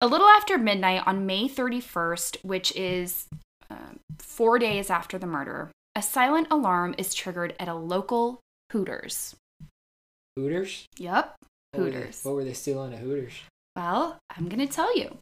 A 0.01 0.07
little 0.07 0.27
after 0.27 0.57
midnight 0.57 1.03
on 1.05 1.27
May 1.27 1.47
31st, 1.47 2.43
which 2.43 2.75
is 2.75 3.27
uh, 3.69 3.93
four 4.21 4.59
days 4.59 4.89
after 4.89 5.17
the 5.17 5.27
murder, 5.27 5.71
a 5.95 6.01
silent 6.01 6.47
alarm 6.51 6.95
is 6.97 7.13
triggered 7.13 7.55
at 7.59 7.67
a 7.67 7.73
local 7.73 8.39
Hooters. 8.71 9.35
Hooters. 10.37 10.85
Yep, 10.97 11.35
What 11.71 11.79
were 11.83 11.89
they- 11.89 11.97
Hooters. 11.97 12.23
what 12.23 12.35
were 12.35 12.43
they 12.43 12.53
stealing 12.53 12.93
at 12.93 12.99
Hooters? 12.99 13.33
Well, 13.75 14.19
I'm 14.35 14.47
going 14.49 14.65
to 14.65 14.73
tell 14.73 14.95
you. 14.97 15.17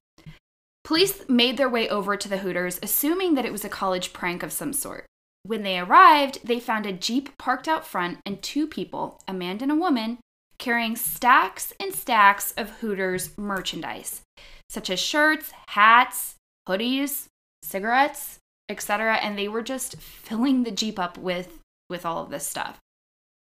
Police 0.84 1.28
made 1.30 1.58
their 1.58 1.70
way 1.70 1.88
over 1.90 2.16
to 2.18 2.28
the 2.30 2.40
Hooters, 2.40 2.80
assuming 2.82 3.36
that 3.36 3.46
it 3.46 3.52
was 3.52 3.64
a 3.66 3.70
college 3.70 4.14
prank 4.14 4.42
of 4.44 4.52
some 4.52 4.74
sort. 4.74 5.06
When 5.44 5.64
they 5.64 5.80
arrived, 5.80 6.40
they 6.46 6.60
found 6.60 6.86
a 6.86 6.94
Jeep 6.94 7.38
parked 7.38 7.68
out 7.68 7.86
front 7.86 8.20
and 8.26 8.42
two 8.42 8.68
people, 8.68 9.22
a 9.28 9.34
man 9.34 9.60
and 9.62 9.72
a 9.72 9.76
woman, 9.76 10.20
carrying 10.58 10.96
stacks 10.96 11.74
and 11.80 11.94
stacks 11.94 12.54
of 12.58 12.70
Hooters 12.82 13.38
merchandise, 13.38 14.22
such 14.70 14.90
as 14.90 15.00
shirts, 15.00 15.52
hats, 15.70 16.36
hoodies, 16.68 17.26
cigarettes, 17.64 18.40
etc. 18.70 19.16
And 19.16 19.38
they 19.38 19.48
were 19.48 19.64
just 19.64 19.98
filling 19.98 20.64
the 20.64 20.72
Jeep 20.72 21.00
up 21.00 21.18
with, 21.18 21.60
with 21.90 22.06
all 22.06 22.24
of 22.24 22.30
this 22.30 22.48
stuff. 22.48 22.78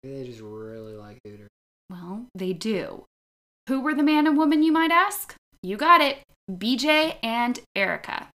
They 0.02 0.24
just 0.24 0.40
really 0.40 0.94
like 0.94 1.18
Hooters. 1.24 1.48
Well, 1.90 2.26
they 2.34 2.52
do. 2.52 3.04
Who 3.68 3.80
were 3.80 3.94
the 3.94 4.02
man 4.02 4.26
and 4.26 4.36
woman, 4.36 4.62
you 4.62 4.72
might 4.72 4.92
ask? 4.92 5.34
You 5.62 5.76
got 5.76 6.00
it 6.00 6.18
BJ 6.50 7.16
and 7.22 7.58
Erica. 7.74 8.28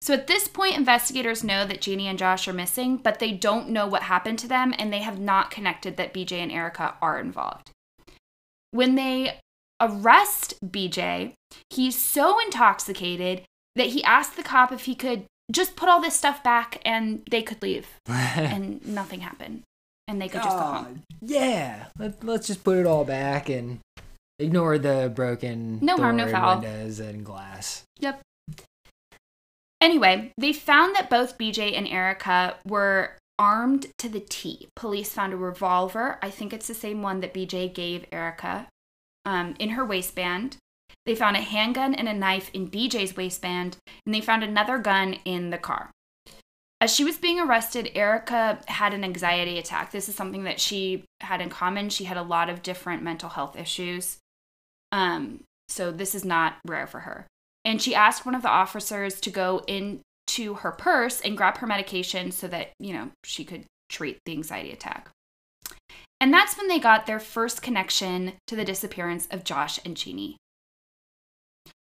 So 0.00 0.14
at 0.14 0.26
this 0.26 0.46
point, 0.46 0.76
investigators 0.76 1.42
know 1.42 1.66
that 1.66 1.80
Jeannie 1.80 2.06
and 2.06 2.18
Josh 2.18 2.46
are 2.46 2.52
missing, 2.52 2.96
but 2.96 3.18
they 3.18 3.32
don't 3.32 3.70
know 3.70 3.86
what 3.86 4.04
happened 4.04 4.38
to 4.40 4.48
them 4.48 4.74
and 4.78 4.92
they 4.92 5.00
have 5.00 5.18
not 5.18 5.50
connected 5.50 5.96
that 5.96 6.14
BJ 6.14 6.32
and 6.32 6.52
Erica 6.52 6.94
are 7.00 7.18
involved. 7.18 7.70
When 8.70 8.94
they 8.94 9.40
arrest 9.80 10.54
BJ, 10.64 11.32
he's 11.70 11.98
so 11.98 12.38
intoxicated 12.40 13.42
that 13.74 13.88
he 13.88 14.04
asked 14.04 14.36
the 14.36 14.42
cop 14.42 14.72
if 14.72 14.84
he 14.84 14.94
could 14.94 15.24
just 15.52 15.76
put 15.76 15.88
all 15.88 16.00
this 16.00 16.14
stuff 16.14 16.42
back 16.42 16.80
and 16.84 17.22
they 17.30 17.42
could 17.42 17.62
leave. 17.62 17.86
and 18.06 18.86
nothing 18.86 19.20
happened. 19.20 19.62
And 20.08 20.20
they 20.20 20.28
could 20.28 20.42
just 20.42 20.56
go 20.56 20.62
home. 20.62 21.02
Yeah, 21.20 21.86
Let, 21.98 22.22
let's 22.22 22.46
just 22.46 22.62
put 22.62 22.78
it 22.78 22.86
all 22.86 23.04
back 23.04 23.48
and 23.48 23.80
ignore 24.38 24.78
the 24.78 25.10
broken 25.14 25.78
No 25.82 25.96
harm, 25.96 26.16
no 26.16 26.28
foul. 26.28 26.60
windows 26.60 27.00
and 27.00 27.24
glass. 27.24 27.82
Yep. 27.98 28.20
Anyway, 29.80 30.32
they 30.38 30.52
found 30.52 30.94
that 30.94 31.10
both 31.10 31.36
BJ 31.38 31.76
and 31.76 31.86
Erica 31.88 32.56
were 32.66 33.16
armed 33.38 33.86
to 33.98 34.08
the 34.08 34.20
T. 34.20 34.68
Police 34.74 35.12
found 35.12 35.32
a 35.32 35.36
revolver. 35.36 36.18
I 36.22 36.30
think 36.30 36.52
it's 36.52 36.66
the 36.68 36.74
same 36.74 37.02
one 37.02 37.20
that 37.20 37.34
BJ 37.34 37.72
gave 37.72 38.06
Erica 38.10 38.68
um, 39.24 39.54
in 39.58 39.70
her 39.70 39.84
waistband. 39.84 40.56
They 41.06 41.14
found 41.14 41.36
a 41.36 41.40
handgun 41.40 41.94
and 41.94 42.08
a 42.08 42.14
knife 42.14 42.50
in 42.52 42.68
BJ's 42.68 43.16
waistband, 43.16 43.76
and 44.04 44.14
they 44.14 44.20
found 44.20 44.42
another 44.42 44.78
gun 44.78 45.14
in 45.24 45.50
the 45.50 45.58
car. 45.58 45.90
As 46.80 46.94
she 46.94 47.04
was 47.04 47.16
being 47.16 47.40
arrested, 47.40 47.92
Erica 47.94 48.58
had 48.66 48.92
an 48.92 49.04
anxiety 49.04 49.58
attack. 49.58 49.92
This 49.92 50.08
is 50.08 50.14
something 50.14 50.44
that 50.44 50.60
she 50.60 51.04
had 51.20 51.40
in 51.40 51.48
common. 51.48 51.88
She 51.88 52.04
had 52.04 52.18
a 52.18 52.22
lot 52.22 52.50
of 52.50 52.62
different 52.62 53.02
mental 53.02 53.30
health 53.30 53.56
issues. 53.56 54.18
Um, 54.92 55.40
so 55.68 55.90
this 55.90 56.14
is 56.14 56.24
not 56.24 56.58
rare 56.66 56.86
for 56.86 57.00
her. 57.00 57.26
And 57.64 57.80
she 57.80 57.94
asked 57.94 58.26
one 58.26 58.34
of 58.34 58.42
the 58.42 58.50
officers 58.50 59.20
to 59.22 59.30
go 59.30 59.62
into 59.66 60.54
her 60.54 60.70
purse 60.70 61.20
and 61.20 61.36
grab 61.36 61.58
her 61.58 61.66
medication 61.66 62.30
so 62.30 62.46
that, 62.48 62.72
you 62.78 62.92
know, 62.92 63.10
she 63.24 63.44
could 63.44 63.64
treat 63.88 64.18
the 64.26 64.32
anxiety 64.32 64.70
attack. 64.70 65.08
And 66.20 66.32
that's 66.32 66.56
when 66.56 66.68
they 66.68 66.78
got 66.78 67.06
their 67.06 67.20
first 67.20 67.62
connection 67.62 68.34
to 68.46 68.56
the 68.56 68.64
disappearance 68.64 69.26
of 69.30 69.44
Josh 69.44 69.80
and 69.84 69.96
Jeannie. 69.96 70.36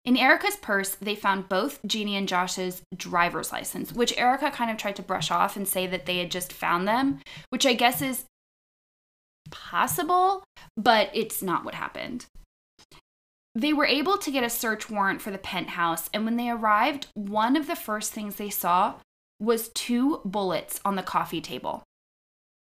In 0.04 0.16
Erica's 0.16 0.56
purse, 0.56 0.94
they 0.94 1.14
found 1.14 1.48
both 1.48 1.80
Jeannie 1.87 2.16
and 2.16 2.28
Josh's 2.28 2.82
driver's 2.96 3.52
license, 3.52 3.92
which 3.92 4.16
Erica 4.16 4.50
kind 4.50 4.70
of 4.70 4.76
tried 4.76 4.96
to 4.96 5.02
brush 5.02 5.30
off 5.30 5.56
and 5.56 5.68
say 5.68 5.87
that 5.87 6.06
they 6.06 6.18
had 6.18 6.30
just 6.30 6.52
found 6.52 6.88
them, 6.88 7.20
which 7.50 7.66
I 7.66 7.74
guess 7.74 8.00
is 8.00 8.24
possible, 9.50 10.44
but 10.76 11.11
it's 11.12 11.42
not 11.42 11.64
what 11.64 11.74
happened. 11.74 12.26
They 13.54 13.72
were 13.72 13.87
able 13.87 14.18
to 14.18 14.30
get 14.30 14.44
a 14.44 14.50
search 14.50 14.88
warrant 14.88 15.20
for 15.20 15.30
the 15.30 15.38
penthouse, 15.38 16.08
and 16.14 16.24
when 16.24 16.37
they 16.37 16.48
arrived, 16.48 17.08
one 17.14 17.56
of 17.56 17.66
the 17.66 17.76
first 17.76 18.12
things 18.12 18.37
they 18.37 18.50
saw 18.50 18.94
was 19.40 19.68
two 19.70 20.20
bullets 20.24 20.80
on 20.84 20.96
the 20.96 21.02
coffee 21.02 21.40
table. 21.40 21.82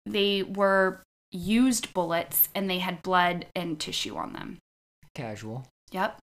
They 0.07 0.43
were 0.43 1.03
used 1.33 1.93
bullets 1.95 2.49
and 2.55 2.71
they 2.71 2.79
had 2.79 3.03
blood 3.03 3.47
and 3.55 3.79
tissue 3.79 4.17
on 4.17 4.33
them. 4.33 4.59
Casual. 5.15 5.67
Yep. 5.93 6.19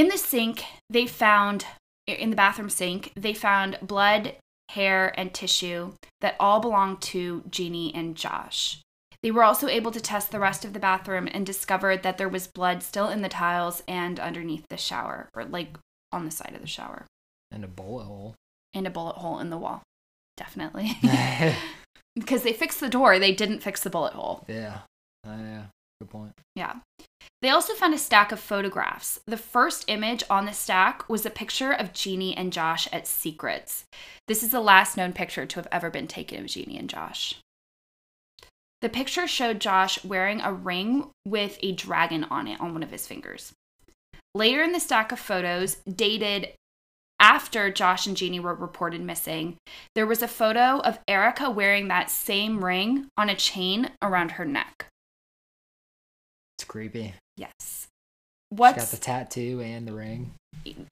In 0.00 0.08
the 0.08 0.16
sink, 0.16 0.64
they 0.88 1.06
found, 1.06 1.66
in 2.06 2.30
the 2.30 2.36
bathroom 2.36 2.70
sink, 2.70 3.12
they 3.16 3.34
found 3.34 3.76
blood, 3.82 4.34
hair, 4.70 5.12
and 5.20 5.34
tissue 5.34 5.92
that 6.22 6.36
all 6.40 6.58
belonged 6.58 7.02
to 7.02 7.44
Jeannie 7.50 7.94
and 7.94 8.16
Josh. 8.16 8.80
They 9.22 9.30
were 9.30 9.44
also 9.44 9.68
able 9.68 9.90
to 9.90 10.00
test 10.00 10.30
the 10.30 10.40
rest 10.40 10.64
of 10.64 10.72
the 10.72 10.78
bathroom 10.78 11.28
and 11.30 11.44
discovered 11.44 12.02
that 12.02 12.16
there 12.16 12.30
was 12.30 12.46
blood 12.46 12.82
still 12.82 13.10
in 13.10 13.20
the 13.20 13.28
tiles 13.28 13.82
and 13.86 14.18
underneath 14.18 14.64
the 14.70 14.78
shower, 14.78 15.28
or 15.34 15.44
like 15.44 15.76
on 16.12 16.24
the 16.24 16.30
side 16.30 16.54
of 16.54 16.62
the 16.62 16.66
shower, 16.66 17.04
And 17.50 17.62
a 17.62 17.68
bullet 17.68 18.04
hole. 18.04 18.34
and 18.72 18.86
a 18.86 18.90
bullet 18.90 19.16
hole 19.16 19.38
in 19.38 19.50
the 19.50 19.58
wall. 19.58 19.82
Definitely. 20.38 20.96
because 22.14 22.42
they 22.42 22.54
fixed 22.54 22.80
the 22.80 22.88
door, 22.88 23.18
they 23.18 23.34
didn't 23.34 23.60
fix 23.62 23.82
the 23.82 23.90
bullet 23.90 24.14
hole. 24.14 24.46
yeah. 24.48 24.78
Uh, 25.26 25.36
yeah. 25.36 25.62
Good 26.00 26.10
point. 26.10 26.32
Yeah. 26.54 26.76
They 27.42 27.50
also 27.50 27.74
found 27.74 27.94
a 27.94 27.98
stack 27.98 28.32
of 28.32 28.40
photographs. 28.40 29.20
The 29.26 29.36
first 29.36 29.84
image 29.88 30.24
on 30.30 30.46
the 30.46 30.52
stack 30.52 31.08
was 31.08 31.24
a 31.24 31.30
picture 31.30 31.72
of 31.72 31.92
Jeannie 31.92 32.36
and 32.36 32.52
Josh 32.52 32.88
at 32.92 33.06
Secrets. 33.06 33.84
This 34.26 34.42
is 34.42 34.50
the 34.50 34.60
last 34.60 34.96
known 34.96 35.12
picture 35.12 35.46
to 35.46 35.56
have 35.56 35.68
ever 35.70 35.90
been 35.90 36.06
taken 36.06 36.40
of 36.40 36.46
Jeannie 36.46 36.78
and 36.78 36.88
Josh. 36.88 37.36
The 38.80 38.88
picture 38.88 39.26
showed 39.26 39.60
Josh 39.60 40.02
wearing 40.04 40.40
a 40.40 40.52
ring 40.52 41.10
with 41.26 41.58
a 41.62 41.72
dragon 41.72 42.24
on 42.24 42.46
it 42.46 42.60
on 42.60 42.72
one 42.72 42.82
of 42.82 42.90
his 42.90 43.06
fingers. 43.06 43.52
Later 44.34 44.62
in 44.62 44.72
the 44.72 44.80
stack 44.80 45.12
of 45.12 45.18
photos, 45.18 45.76
dated 45.86 46.50
after 47.18 47.70
Josh 47.70 48.06
and 48.06 48.16
Jeannie 48.16 48.40
were 48.40 48.54
reported 48.54 49.02
missing, 49.02 49.56
there 49.94 50.06
was 50.06 50.22
a 50.22 50.28
photo 50.28 50.80
of 50.80 50.98
Erica 51.06 51.50
wearing 51.50 51.88
that 51.88 52.10
same 52.10 52.64
ring 52.64 53.08
on 53.18 53.28
a 53.28 53.34
chain 53.34 53.90
around 54.00 54.32
her 54.32 54.46
neck. 54.46 54.86
Creepy. 56.70 57.14
Yes. 57.36 57.52
She's 57.58 57.88
What's 58.50 58.76
got 58.78 58.88
the 58.92 58.96
tattoo 58.96 59.60
and 59.60 59.88
the 59.88 59.92
ring. 59.92 60.34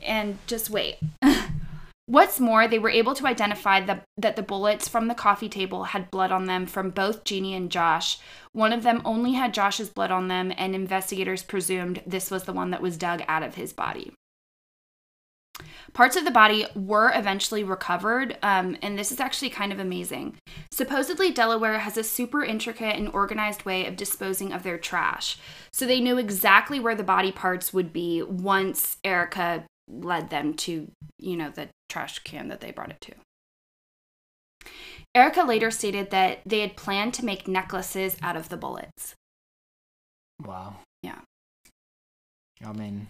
and 0.05 0.39
just 0.49 0.71
wait. 0.71 0.97
What's 2.07 2.41
more, 2.41 2.67
they 2.67 2.81
were 2.81 2.91
able 2.91 3.15
to 3.15 3.29
identify 3.29 3.81
the, 3.81 4.01
that 4.17 4.35
the 4.35 4.43
bullets 4.43 4.89
from 4.89 5.07
the 5.07 5.15
coffee 5.15 5.49
table 5.49 5.85
had 5.85 6.11
blood 6.11 6.33
on 6.33 6.47
them 6.47 6.67
from 6.67 6.91
both 6.91 7.23
Jeannie 7.23 7.55
and 7.55 7.71
Josh. 7.71 8.19
One 8.53 8.73
of 8.73 8.83
them 8.83 9.03
only 9.05 9.35
had 9.35 9.55
Josh's 9.55 9.89
blood 9.89 10.11
on 10.11 10.27
them, 10.27 10.53
and 10.57 10.75
investigators 10.75 11.45
presumed 11.45 12.03
this 12.05 12.29
was 12.29 12.43
the 12.43 12.53
one 12.53 12.73
that 12.73 12.83
was 12.83 12.97
dug 12.97 13.23
out 13.29 13.45
of 13.45 13.55
his 13.55 13.73
body. 13.73 14.13
Parts 15.93 16.17
of 16.17 16.25
the 16.25 16.31
body 16.31 16.67
were 16.75 17.11
eventually 17.15 17.65
recovered, 17.65 18.37
um, 18.43 18.77
and 18.83 18.99
this 18.99 19.11
is 19.11 19.21
actually 19.21 19.51
kind 19.51 19.73
of 19.73 19.79
amazing. 19.79 20.37
Supposedly, 20.71 21.31
Delaware 21.31 21.79
has 21.79 21.97
a 21.97 22.05
super 22.05 22.45
intricate 22.45 22.97
and 22.97 23.09
organized 23.09 23.65
way 23.65 23.87
of 23.87 23.97
disposing 23.97 24.53
of 24.53 24.63
their 24.63 24.79
trash. 24.79 25.39
So 25.73 25.87
they 25.87 26.01
knew 26.01 26.19
exactly 26.19 26.79
where 26.79 26.95
the 26.95 27.03
body 27.03 27.33
parts 27.33 27.73
would 27.73 27.93
be 27.93 28.23
once 28.23 28.99
Erica 29.03 29.65
led 29.91 30.31
them 30.31 30.55
to, 30.55 30.91
you 31.19 31.37
know, 31.37 31.51
the 31.51 31.69
trash 31.89 32.19
can 32.21 32.49
that 32.49 32.61
they 32.61 32.71
brought 32.71 32.91
it 32.91 33.01
to. 33.01 33.15
Erica 35.15 35.43
later 35.43 35.71
stated 35.71 36.11
that 36.11 36.41
they 36.45 36.61
had 36.61 36.77
planned 36.77 37.15
to 37.15 37.25
make 37.25 37.49
necklaces 37.49 38.17
out 38.23 38.37
of 38.37 38.51
the 38.51 38.57
bullets. 38.57 39.15
Wow. 40.45 40.77
Yeah. 41.03 41.21
I 42.65 42.73
mean, 42.73 43.09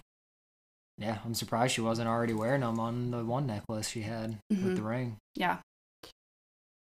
yeah, 0.98 1.18
I'm 1.24 1.34
surprised 1.34 1.74
she 1.74 1.80
wasn't 1.80 2.08
already 2.08 2.34
wearing 2.34 2.61
them 2.61 2.78
on 2.78 3.11
the 3.11 3.24
one 3.24 3.46
necklace 3.46 3.88
she 3.88 4.02
had 4.02 4.38
Mhm. 4.52 4.64
with 4.64 4.76
the 4.76 4.82
ring. 4.82 5.16
Yeah. 5.34 5.58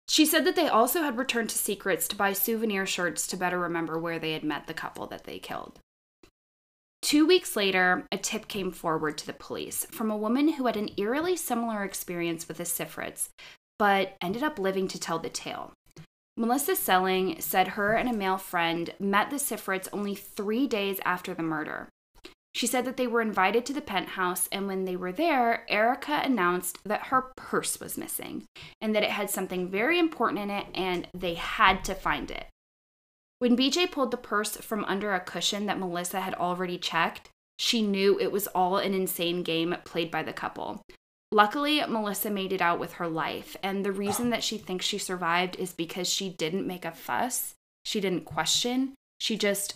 She 0.09 0.25
said 0.27 0.45
that 0.45 0.55
they 0.55 0.69
also 0.69 1.03
had 1.03 1.17
returned 1.19 1.51
to 1.51 1.59
Secrets 1.59 2.07
to 2.09 2.17
buy 2.17 2.33
souvenir 2.33 2.87
shirts 2.87 3.27
to 3.27 3.37
better 3.37 3.59
remember 3.59 3.99
where 3.99 4.19
they 4.19 4.33
had 4.33 4.45
met 4.45 4.67
the 4.67 4.75
couple 4.75 5.07
that 5.09 5.25
they 5.25 5.39
killed. 5.39 5.81
Two 7.03 7.27
weeks 7.27 7.57
later, 7.57 8.07
a 8.13 8.17
tip 8.17 8.49
came 8.49 8.71
forward 8.71 9.19
to 9.19 9.27
the 9.27 9.33
police 9.33 9.85
from 9.87 10.11
a 10.11 10.17
woman 10.17 10.55
who 10.55 10.67
had 10.67 10.77
an 10.77 10.91
eerily 10.97 11.37
similar 11.37 11.85
experience 11.85 12.49
with 12.49 12.59
the 12.59 12.65
Sifrits, 12.65 13.29
but 13.79 14.17
ended 14.23 14.43
up 14.43 14.59
living 14.59 14.89
to 14.89 14.99
tell 14.99 15.19
the 15.19 15.29
tale. 15.29 15.73
Melissa 16.37 16.75
Selling 16.77 17.41
said 17.41 17.69
her 17.69 17.93
and 17.95 18.09
a 18.09 18.13
male 18.13 18.39
friend 18.39 18.95
met 18.99 19.31
the 19.31 19.37
Sifrits 19.37 19.89
only 19.93 20.15
three 20.15 20.67
days 20.67 20.99
after 21.05 21.35
the 21.35 21.43
murder. 21.43 21.89
She 22.55 22.69
said 22.69 22.85
that 22.85 22.97
they 22.97 23.09
were 23.09 23.21
invited 23.21 23.67
to 23.67 23.73
the 23.73 23.81
penthouse, 23.81 24.49
and 24.53 24.69
when 24.69 24.85
they 24.85 24.95
were 24.95 25.11
there, 25.11 25.67
Erica 25.69 26.21
announced 26.23 26.79
that 26.85 27.07
her 27.07 27.33
purse 27.37 27.81
was 27.81 27.99
missing 27.99 28.45
and 28.81 28.95
that 28.95 29.03
it 29.03 29.11
had 29.11 29.29
something 29.29 29.69
very 29.69 29.99
important 29.99 30.41
in 30.41 30.51
it 30.51 30.67
and 30.75 31.09
they 31.13 31.35
had 31.35 31.85
to 31.85 31.95
find 31.95 32.31
it. 32.31 32.47
When 33.41 33.57
BJ 33.57 33.91
pulled 33.91 34.13
the 34.13 34.17
purse 34.17 34.57
from 34.57 34.85
under 34.85 35.13
a 35.13 35.21
cushion 35.21 35.67
that 35.67 35.81
Melissa 35.81 36.21
had 36.21 36.35
already 36.35 36.79
checked, 36.79 37.29
she 37.59 37.83
knew 37.83 38.19
it 38.19 38.31
was 38.31 38.47
all 38.49 38.79
an 38.79 38.95
insane 38.95 39.43
game 39.43 39.75
played 39.85 40.11
by 40.11 40.23
the 40.23 40.33
couple. 40.33 40.81
Luckily, 41.33 41.85
Melissa 41.87 42.31
made 42.31 42.53
it 42.53 42.63
out 42.63 42.79
with 42.79 42.95
her 42.95 43.09
life, 43.09 43.57
and 43.63 43.85
the 43.85 43.91
reason 43.91 44.31
that 44.31 44.45
she 44.45 44.57
thinks 44.57 44.87
she 44.87 44.99
survived 44.99 45.57
is 45.59 45.73
because 45.73 46.09
she 46.09 46.31
didn't 46.31 46.67
make 46.67 46.85
a 46.85 46.93
fuss, 46.93 47.55
she 47.85 48.01
didn't 48.01 48.25
question, 48.25 48.95
she 49.19 49.37
just 49.37 49.75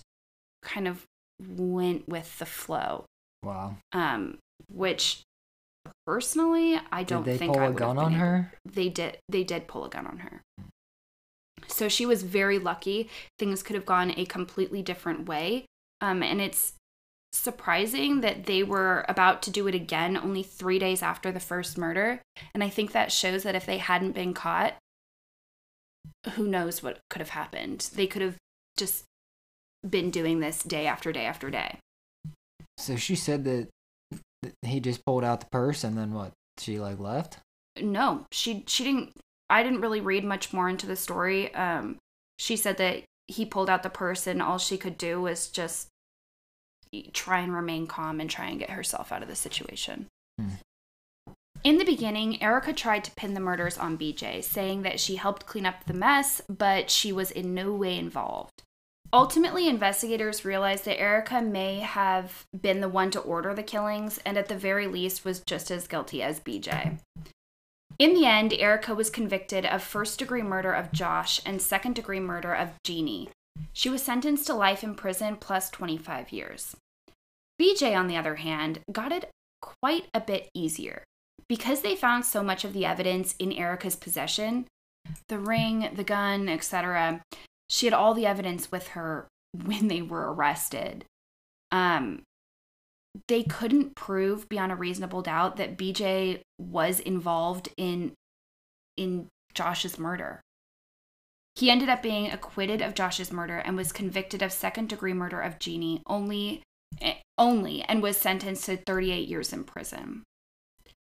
kind 0.62 0.86
of 0.86 1.04
went 1.40 2.08
with 2.08 2.38
the 2.38 2.46
flow. 2.46 3.04
Wow. 3.42 3.76
Um, 3.92 4.38
which 4.72 5.22
personally, 6.06 6.80
I 6.90 7.02
don't 7.04 7.24
Did 7.24 7.34
they 7.34 7.38
think 7.38 7.54
pull 7.54 7.62
I 7.62 7.66
a 7.66 7.72
gun 7.72 7.98
on 7.98 8.12
able- 8.12 8.20
her? 8.20 8.52
They 8.64 8.88
did. 8.88 9.18
They 9.28 9.44
did 9.44 9.68
pull 9.68 9.84
a 9.84 9.88
gun 9.88 10.06
on 10.06 10.18
her. 10.18 10.42
So 11.66 11.88
she 11.88 12.06
was 12.06 12.22
very 12.22 12.58
lucky. 12.58 13.10
Things 13.38 13.62
could 13.62 13.74
have 13.76 13.86
gone 13.86 14.12
a 14.16 14.24
completely 14.24 14.82
different 14.82 15.28
way. 15.28 15.66
Um, 16.00 16.22
and 16.22 16.40
it's 16.40 16.74
surprising 17.32 18.20
that 18.22 18.44
they 18.46 18.62
were 18.62 19.04
about 19.08 19.42
to 19.42 19.50
do 19.50 19.66
it 19.66 19.74
again 19.74 20.16
only 20.16 20.42
three 20.42 20.78
days 20.78 21.02
after 21.02 21.30
the 21.30 21.40
first 21.40 21.76
murder. 21.76 22.22
And 22.54 22.64
I 22.64 22.68
think 22.68 22.92
that 22.92 23.12
shows 23.12 23.42
that 23.42 23.54
if 23.54 23.66
they 23.66 23.78
hadn't 23.78 24.12
been 24.12 24.32
caught, 24.34 24.74
who 26.34 26.46
knows 26.46 26.82
what 26.82 27.00
could 27.10 27.20
have 27.20 27.30
happened. 27.30 27.90
They 27.94 28.06
could 28.06 28.22
have 28.22 28.36
just 28.76 29.04
been 29.90 30.10
doing 30.10 30.40
this 30.40 30.62
day 30.62 30.86
after 30.86 31.12
day 31.12 31.24
after 31.24 31.50
day. 31.50 31.78
So 32.76 32.96
she 32.96 33.16
said 33.16 33.44
that 33.44 33.68
he 34.62 34.80
just 34.80 35.04
pulled 35.04 35.24
out 35.24 35.40
the 35.40 35.46
purse 35.50 35.84
and 35.84 35.96
then 35.98 36.12
what? 36.12 36.32
She 36.58 36.78
like 36.78 36.98
left? 36.98 37.38
no 37.80 38.26
she 38.32 38.64
she 38.66 38.82
didn't 38.82 39.12
i 39.48 39.62
didn't 39.62 39.80
really 39.80 40.00
read 40.00 40.24
much 40.24 40.52
more 40.52 40.68
into 40.68 40.84
the 40.84 40.96
story 40.96 41.54
um 41.54 41.96
she 42.36 42.56
said 42.56 42.76
that 42.76 43.04
he 43.28 43.44
pulled 43.46 43.70
out 43.70 43.84
the 43.84 43.88
purse 43.88 44.26
and 44.26 44.42
all 44.42 44.58
she 44.58 44.76
could 44.76 44.98
do 44.98 45.20
was 45.20 45.46
just 45.46 45.86
try 47.12 47.38
and 47.38 47.54
remain 47.54 47.86
calm 47.86 48.18
and 48.20 48.28
try 48.28 48.46
and 48.46 48.58
get 48.58 48.70
herself 48.70 49.12
out 49.12 49.22
of 49.22 49.28
the 49.28 49.36
situation 49.36 50.06
Hmm. 50.40 50.48
in 51.62 51.78
the 51.78 51.84
beginning 51.84 52.42
erica 52.42 52.72
tried 52.72 53.04
to 53.04 53.12
pin 53.12 53.34
the 53.34 53.40
murders 53.40 53.78
on 53.78 53.96
bj 53.96 54.42
saying 54.42 54.82
that 54.82 54.98
she 54.98 55.14
helped 55.14 55.46
clean 55.46 55.64
up 55.66 55.84
the 55.86 55.94
mess 55.94 56.42
but 56.48 56.90
she 56.90 57.12
was 57.12 57.30
in 57.30 57.54
no 57.54 57.72
way 57.72 57.96
involved 57.96 58.64
Ultimately, 59.12 59.68
investigators 59.68 60.44
realized 60.44 60.84
that 60.84 61.00
Erica 61.00 61.40
may 61.40 61.80
have 61.80 62.44
been 62.58 62.80
the 62.80 62.88
one 62.90 63.10
to 63.12 63.20
order 63.20 63.54
the 63.54 63.62
killings 63.62 64.18
and, 64.26 64.36
at 64.36 64.48
the 64.48 64.56
very 64.56 64.86
least, 64.86 65.24
was 65.24 65.40
just 65.40 65.70
as 65.70 65.88
guilty 65.88 66.22
as 66.22 66.40
BJ. 66.40 66.98
In 67.98 68.14
the 68.14 68.26
end, 68.26 68.52
Erica 68.52 68.94
was 68.94 69.08
convicted 69.08 69.64
of 69.64 69.82
first 69.82 70.18
degree 70.18 70.42
murder 70.42 70.72
of 70.72 70.92
Josh 70.92 71.40
and 71.46 71.60
second 71.60 71.94
degree 71.94 72.20
murder 72.20 72.52
of 72.52 72.70
Jeannie. 72.84 73.30
She 73.72 73.88
was 73.88 74.02
sentenced 74.02 74.46
to 74.46 74.54
life 74.54 74.84
in 74.84 74.94
prison 74.94 75.36
plus 75.40 75.70
25 75.70 76.30
years. 76.30 76.76
BJ, 77.60 77.96
on 77.96 78.08
the 78.08 78.16
other 78.16 78.36
hand, 78.36 78.80
got 78.92 79.10
it 79.10 79.30
quite 79.62 80.04
a 80.12 80.20
bit 80.20 80.48
easier. 80.54 81.02
Because 81.48 81.80
they 81.80 81.96
found 81.96 82.26
so 82.26 82.42
much 82.42 82.64
of 82.64 82.74
the 82.74 82.84
evidence 82.84 83.34
in 83.38 83.52
Erica's 83.52 83.96
possession 83.96 84.66
the 85.28 85.38
ring, 85.38 85.88
the 85.94 86.04
gun, 86.04 86.50
etc. 86.50 87.22
She 87.68 87.86
had 87.86 87.92
all 87.92 88.14
the 88.14 88.26
evidence 88.26 88.72
with 88.72 88.88
her 88.88 89.28
when 89.52 89.88
they 89.88 90.02
were 90.02 90.32
arrested. 90.32 91.04
Um, 91.70 92.22
they 93.26 93.42
couldn't 93.42 93.96
prove 93.96 94.48
beyond 94.48 94.72
a 94.72 94.76
reasonable 94.76 95.22
doubt 95.22 95.56
that 95.56 95.76
BJ 95.76 96.40
was 96.58 97.00
involved 97.00 97.68
in 97.76 98.12
in 98.96 99.28
Josh's 99.54 99.98
murder. 99.98 100.40
He 101.54 101.70
ended 101.70 101.88
up 101.88 102.02
being 102.02 102.30
acquitted 102.30 102.82
of 102.82 102.94
Josh's 102.94 103.32
murder 103.32 103.58
and 103.58 103.76
was 103.76 103.92
convicted 103.92 104.42
of 104.42 104.52
second 104.52 104.88
degree 104.88 105.12
murder 105.12 105.40
of 105.40 105.58
Jeannie 105.58 106.02
only 106.06 106.62
eh, 107.00 107.14
only 107.36 107.82
and 107.82 108.02
was 108.02 108.16
sentenced 108.16 108.66
to 108.66 108.76
38 108.76 109.28
years 109.28 109.52
in 109.52 109.64
prison. 109.64 110.22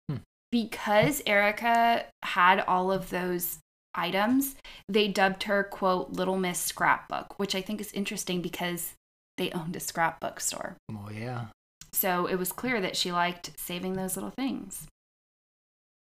Hmm. 0.08 0.18
Because 0.52 1.22
Erica 1.26 2.06
had 2.22 2.60
all 2.60 2.92
of 2.92 3.10
those 3.10 3.58
items, 3.96 4.56
they 4.88 5.08
dubbed 5.08 5.44
her 5.44 5.64
quote 5.64 6.10
Little 6.10 6.36
Miss 6.36 6.58
Scrapbook, 6.58 7.38
which 7.38 7.54
I 7.54 7.62
think 7.62 7.80
is 7.80 7.92
interesting 7.92 8.40
because 8.40 8.94
they 9.36 9.50
owned 9.50 9.76
a 9.76 9.80
scrapbook 9.80 10.40
store. 10.40 10.76
Well, 10.90 11.12
yeah. 11.12 11.46
So 11.92 12.26
it 12.26 12.36
was 12.36 12.52
clear 12.52 12.80
that 12.80 12.96
she 12.96 13.12
liked 13.12 13.52
saving 13.56 13.94
those 13.94 14.16
little 14.16 14.30
things. 14.30 14.86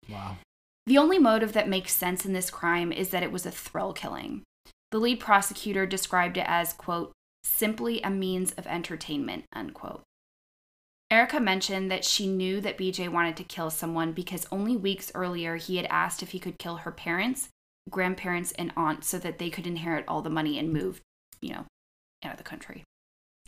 Wow. 0.09 0.37
The 0.87 0.97
only 0.97 1.19
motive 1.19 1.53
that 1.53 1.69
makes 1.69 1.93
sense 1.93 2.25
in 2.25 2.33
this 2.33 2.49
crime 2.49 2.91
is 2.91 3.09
that 3.09 3.23
it 3.23 3.31
was 3.31 3.45
a 3.45 3.51
thrill 3.51 3.93
killing. 3.93 4.43
The 4.91 4.97
lead 4.97 5.19
prosecutor 5.19 5.85
described 5.85 6.37
it 6.37 6.45
as, 6.47 6.73
quote, 6.73 7.11
simply 7.43 8.01
a 8.01 8.09
means 8.09 8.51
of 8.53 8.67
entertainment, 8.67 9.45
unquote. 9.53 10.01
Erica 11.09 11.39
mentioned 11.41 11.91
that 11.91 12.05
she 12.05 12.27
knew 12.27 12.61
that 12.61 12.77
BJ 12.77 13.09
wanted 13.09 13.35
to 13.37 13.43
kill 13.43 13.69
someone 13.69 14.13
because 14.13 14.47
only 14.51 14.77
weeks 14.77 15.11
earlier 15.13 15.57
he 15.57 15.75
had 15.75 15.85
asked 15.87 16.23
if 16.23 16.31
he 16.31 16.39
could 16.39 16.57
kill 16.57 16.77
her 16.77 16.91
parents, 16.91 17.49
grandparents, 17.89 18.51
and 18.53 18.71
aunt 18.75 19.03
so 19.03 19.17
that 19.19 19.39
they 19.39 19.49
could 19.49 19.67
inherit 19.67 20.05
all 20.07 20.21
the 20.21 20.29
money 20.29 20.57
and 20.57 20.71
move, 20.71 21.01
you 21.41 21.53
know, 21.53 21.65
out 22.23 22.33
of 22.33 22.37
the 22.37 22.43
country. 22.43 22.83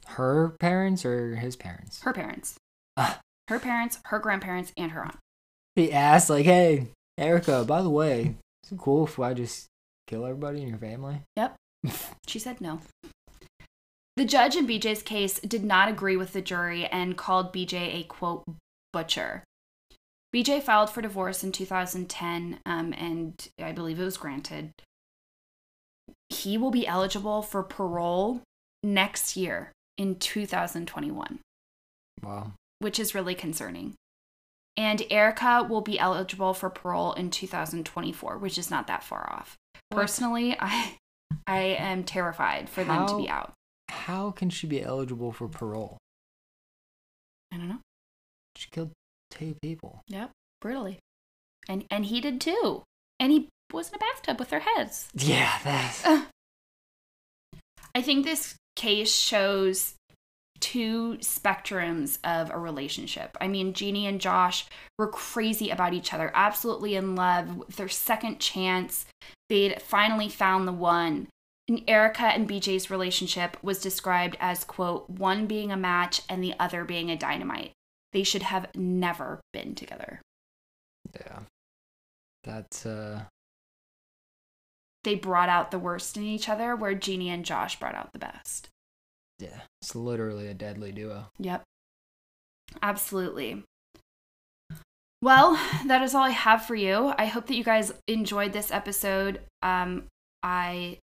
Her 0.05 0.55
parents 0.59 1.05
or 1.05 1.35
his 1.35 1.55
parents? 1.55 2.01
Her 2.01 2.13
parents. 2.13 2.55
Ah. 2.97 3.19
Her 3.47 3.59
parents, 3.59 3.99
her 4.05 4.19
grandparents, 4.19 4.71
and 4.77 4.91
her 4.91 5.03
aunt. 5.03 5.17
He 5.75 5.91
asked, 5.91 6.29
like, 6.29 6.45
hey, 6.45 6.87
Erica, 7.17 7.65
by 7.65 7.81
the 7.81 7.89
way, 7.89 8.35
is 8.63 8.71
it 8.71 8.77
cool 8.77 9.05
if 9.05 9.19
I 9.19 9.33
just 9.33 9.67
kill 10.07 10.25
everybody 10.25 10.61
in 10.61 10.69
your 10.69 10.77
family? 10.77 11.21
Yep. 11.35 11.55
She 12.27 12.39
said 12.39 12.61
no. 12.61 12.79
The 14.15 14.25
judge 14.25 14.55
in 14.55 14.67
BJ's 14.67 15.01
case 15.01 15.39
did 15.39 15.63
not 15.63 15.89
agree 15.89 16.15
with 16.15 16.33
the 16.33 16.41
jury 16.41 16.85
and 16.85 17.17
called 17.17 17.51
BJ 17.51 17.95
a 17.95 18.03
quote 18.03 18.43
butcher. 18.93 19.43
BJ 20.33 20.61
filed 20.61 20.89
for 20.89 21.01
divorce 21.01 21.43
in 21.43 21.51
2010, 21.51 22.59
um, 22.65 22.93
and 22.97 23.47
I 23.59 23.71
believe 23.71 23.99
it 23.99 24.03
was 24.03 24.17
granted. 24.17 24.71
He 26.29 26.57
will 26.57 26.71
be 26.71 26.87
eligible 26.87 27.41
for 27.43 27.61
parole 27.61 28.41
next 28.81 29.37
year 29.37 29.71
in 29.97 30.15
2021, 30.15 31.39
Wow. 32.23 32.53
which 32.79 32.99
is 32.99 33.13
really 33.13 33.35
concerning. 33.35 33.93
And 34.75 35.03
Erica 35.11 35.67
will 35.69 35.81
be 35.81 35.99
eligible 35.99 36.55
for 36.55 36.71
parole 36.71 37.13
in 37.13 37.29
2024, 37.29 38.39
which 38.39 38.57
is 38.57 38.71
not 38.71 38.87
that 38.87 39.03
far 39.03 39.31
off. 39.31 39.55
What? 39.89 40.01
Personally, 40.01 40.57
I 40.59 40.97
I 41.45 41.59
am 41.59 42.03
terrified 42.03 42.69
for 42.69 42.83
them 42.83 43.05
to 43.07 43.17
be 43.17 43.29
out. 43.29 43.53
How 43.89 44.31
can 44.31 44.49
she 44.49 44.65
be 44.65 44.81
eligible 44.81 45.31
for 45.31 45.47
parole? 45.47 45.97
I 47.51 47.57
don't 47.57 47.69
know. 47.69 47.79
She 48.55 48.69
killed 48.71 48.91
two 49.33 49.55
people. 49.61 50.01
Yep, 50.07 50.31
brutally. 50.61 50.99
And 51.67 51.85
and 51.89 52.05
he 52.05 52.21
did 52.21 52.41
too. 52.41 52.83
And 53.19 53.31
he 53.31 53.49
was 53.71 53.89
in 53.89 53.95
a 53.95 53.99
bathtub 53.99 54.39
with 54.39 54.49
their 54.49 54.61
heads. 54.61 55.07
Yeah, 55.13 55.57
that's. 55.63 56.05
Ugh. 56.05 56.25
I 57.95 58.01
think 58.01 58.25
this 58.25 58.55
case 58.75 59.15
shows 59.15 59.95
two 60.59 61.17
spectrums 61.19 62.19
of 62.23 62.49
a 62.49 62.57
relationship. 62.57 63.37
I 63.41 63.47
mean, 63.47 63.73
Jeannie 63.73 64.07
and 64.07 64.21
Josh 64.21 64.65
were 64.97 65.07
crazy 65.07 65.69
about 65.69 65.93
each 65.93 66.13
other, 66.13 66.31
absolutely 66.33 66.95
in 66.95 67.15
love 67.15 67.75
their 67.75 67.89
second 67.89 68.39
chance. 68.39 69.05
They'd 69.49 69.81
finally 69.81 70.29
found 70.29 70.67
the 70.67 70.73
one. 70.73 71.27
And 71.67 71.83
Erica 71.87 72.23
and 72.23 72.49
BJ's 72.49 72.89
relationship 72.89 73.57
was 73.61 73.81
described 73.81 74.37
as, 74.39 74.63
quote, 74.63 75.09
one 75.09 75.47
being 75.47 75.71
a 75.71 75.77
match 75.77 76.21
and 76.27 76.43
the 76.43 76.55
other 76.59 76.83
being 76.83 77.09
a 77.09 77.17
dynamite. 77.17 77.71
They 78.13 78.23
should 78.23 78.43
have 78.43 78.67
never 78.75 79.41
been 79.51 79.75
together. 79.75 80.21
Yeah. 81.13 81.39
That's, 82.43 82.85
uh. 82.85 83.23
They 85.03 85.15
brought 85.15 85.49
out 85.49 85.71
the 85.71 85.79
worst 85.79 86.15
in 86.15 86.23
each 86.23 86.47
other, 86.47 86.75
where 86.75 86.93
Jeannie 86.93 87.29
and 87.29 87.43
Josh 87.43 87.79
brought 87.79 87.95
out 87.95 88.13
the 88.13 88.19
best. 88.19 88.69
Yeah. 89.39 89.61
It's 89.81 89.95
literally 89.95 90.47
a 90.47 90.53
deadly 90.53 90.91
duo. 90.91 91.25
Yep. 91.39 91.63
Absolutely. 92.81 93.63
Well, 95.21 95.59
that 95.85 96.01
is 96.01 96.13
all 96.13 96.23
I 96.23 96.29
have 96.29 96.65
for 96.65 96.75
you. 96.75 97.13
I 97.17 97.25
hope 97.25 97.47
that 97.47 97.55
you 97.55 97.63
guys 97.63 97.93
enjoyed 98.07 98.53
this 98.53 98.71
episode. 98.71 99.41
Um, 99.61 100.03
I 100.41 100.99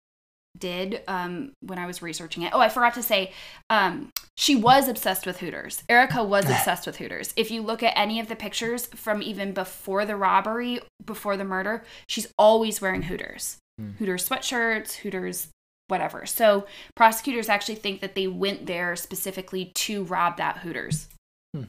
did 0.58 1.02
um, 1.08 1.52
when 1.62 1.80
I 1.80 1.86
was 1.86 2.02
researching 2.02 2.44
it. 2.44 2.52
Oh, 2.54 2.60
I 2.60 2.70
forgot 2.70 2.94
to 2.96 3.04
say, 3.04 3.32
um, 3.70 4.12
she 4.38 4.56
was 4.56 4.88
obsessed 4.88 5.26
with 5.26 5.40
Hooters. 5.40 5.84
Erica 5.90 6.24
was 6.24 6.46
obsessed 6.50 6.86
with 6.86 6.98
Hooters. 6.98 7.34
If 7.36 7.52
you 7.52 7.62
look 7.62 7.84
at 7.84 7.98
any 7.98 8.20
of 8.20 8.28
the 8.28 8.36
pictures 8.36 8.88
from 8.88 9.22
even 9.22 9.54
before 9.54 10.06
the 10.06 10.16
robbery, 10.16 10.82
before 11.06 11.38
the 11.38 11.44
murder, 11.44 11.84
she's 12.08 12.28
always 12.38 12.82
wearing 12.82 13.04
Hooters. 13.04 13.58
Hmm. 13.78 13.92
Hooters 13.92 14.28
sweatshirts, 14.28 14.96
Hooters 14.96 15.50
whatever. 15.88 16.26
So 16.26 16.66
prosecutors 16.96 17.50
actually 17.50 17.76
think 17.76 18.02
that 18.02 18.16
they 18.16 18.28
went 18.28 18.66
there 18.66 18.96
specifically 18.96 19.72
to 19.76 20.04
rob 20.04 20.38
that 20.38 20.58
Hooters. 20.58 21.08
Hmm. 21.54 21.64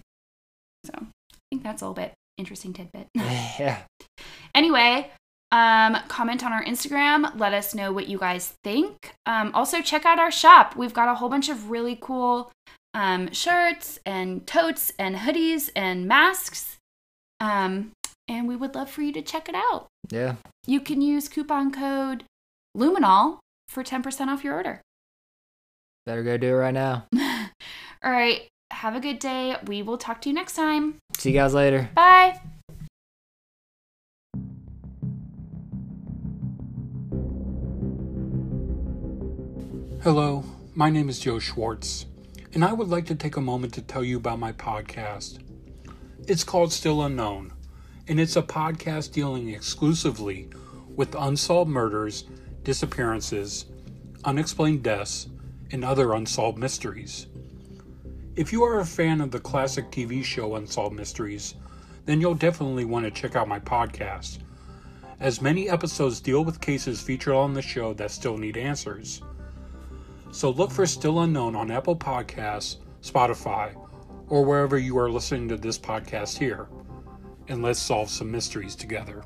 So 0.85 0.93
I 0.95 1.39
think 1.51 1.63
that's 1.63 1.83
a 1.83 1.85
little 1.87 2.03
bit 2.03 2.15
interesting 2.39 2.73
tidbit. 2.73 3.09
yeah. 3.15 3.83
Anyway, 4.55 5.11
um, 5.53 5.97
comment 6.09 6.45
on 6.45 6.53
our 6.53 6.65
Instagram. 6.65 7.39
Let 7.39 7.53
us 7.53 7.75
know 7.75 7.93
what 7.93 8.09
you 8.09 8.19
guys 8.19 8.55
think. 8.65 9.15
Um, 9.27 9.51
also, 9.55 9.81
check 9.81 10.05
out 10.05 10.19
our 10.19 10.31
shop. 10.31 10.77
We've 10.77 10.95
got 10.95 11.09
a 11.09 11.15
whole 11.15 11.29
bunch 11.29 11.49
of 11.49 11.71
really 11.71 11.99
cool 12.01 12.51
um, 12.95 13.33
shirts 13.33 13.99
and 14.05 14.47
totes 14.47 14.93
and 14.99 15.17
hoodies 15.17 15.71
and 15.77 16.09
masks. 16.09 16.79
Um, 17.41 17.93
and 18.29 18.49
we 18.49 18.57
would 18.57 18.75
love 18.75 18.91
for 18.91 19.03
you 19.03 19.13
to 19.13 19.23
check 19.23 19.49
it 19.49 19.55
out. 19.55 19.87
Yeah. 20.11 20.37
You 20.67 20.81
can 20.81 21.01
use 21.01 21.29
coupon 21.29 21.71
code 21.71 22.25
Luminol 22.77 23.39
for 23.69 23.85
10% 23.85 24.29
off 24.29 24.43
your 24.43 24.55
order. 24.55 24.81
Better 26.07 26.23
go 26.23 26.37
do 26.37 26.49
it 26.49 26.53
right 26.53 26.75
now. 26.75 27.07
All 28.03 28.13
right. 28.13 28.49
Have 28.73 28.97
a 28.97 29.01
good 29.01 29.19
day. 29.19 29.57
We 29.67 29.83
will 29.83 29.99
talk 29.99 30.21
to 30.23 30.29
you 30.29 30.35
next 30.35 30.55
time. 30.55 30.97
See 31.17 31.31
you 31.31 31.39
guys 31.39 31.55
later. 31.55 31.91
Bye. 31.95 32.41
Hello, 40.07 40.45
my 40.77 40.89
name 40.89 41.09
is 41.09 41.19
Joe 41.19 41.41
Schwartz, 41.41 42.07
and 42.55 42.65
I 42.65 42.73
would 42.73 42.87
like 42.87 43.07
to 43.07 43.17
take 43.17 43.37
a 43.37 43.41
moment 43.41 43.75
to 43.75 43.83
tell 43.83 44.05
you 44.05 44.19
about 44.19 44.39
my 44.39 44.53
podcast. 44.53 45.41
It's 46.29 46.45
called 46.45 46.73
Still 46.73 47.03
Unknown, 47.03 47.53
and 48.07 48.21
it's 48.21 48.37
a 48.37 48.43
podcast 48.43 49.11
dealing 49.11 49.49
exclusively 49.49 50.49
with 50.95 51.17
unsolved 51.17 51.69
murders, 51.69 52.23
disappearances, 52.63 53.67
unexplained 54.25 54.85
deaths, 54.85 55.27
and 55.73 55.85
other 55.85 56.13
unsolved 56.13 56.57
mysteries. 56.57 57.27
If 58.37 58.53
you 58.53 58.63
are 58.63 58.79
a 58.79 58.87
fan 58.87 59.21
of 59.21 59.33
the 59.33 59.41
classic 59.41 59.91
TV 59.91 60.23
show 60.23 60.55
Unsolved 60.55 60.95
Mysteries, 60.95 61.57
then 62.05 62.21
you'll 62.21 62.35
definitely 62.37 62.85
want 62.85 63.07
to 63.07 63.11
check 63.11 63.35
out 63.35 63.49
my 63.49 63.59
podcast, 63.59 64.39
as 65.19 65.43
many 65.43 65.69
episodes 65.69 66.21
deal 66.21 66.45
with 66.45 66.61
cases 66.61 67.01
featured 67.01 67.35
on 67.35 67.55
the 67.55 67.61
show 67.61 67.93
that 67.95 68.13
still 68.13 68.39
need 68.39 68.57
answers. 68.57 69.21
So 70.31 70.51
look 70.51 70.71
for 70.71 70.87
Still 70.87 71.21
Unknown 71.21 71.57
on 71.57 71.71
Apple 71.71 71.97
Podcasts, 71.97 72.77
Spotify, 73.03 73.75
or 74.29 74.45
wherever 74.45 74.79
you 74.79 74.99
are 74.99 75.11
listening 75.11 75.49
to 75.49 75.57
this 75.57 75.79
podcast 75.79 76.39
here, 76.39 76.69
and 77.49 77.63
let's 77.63 77.79
solve 77.79 78.11
some 78.11 78.31
mysteries 78.31 78.77
together. 78.77 79.23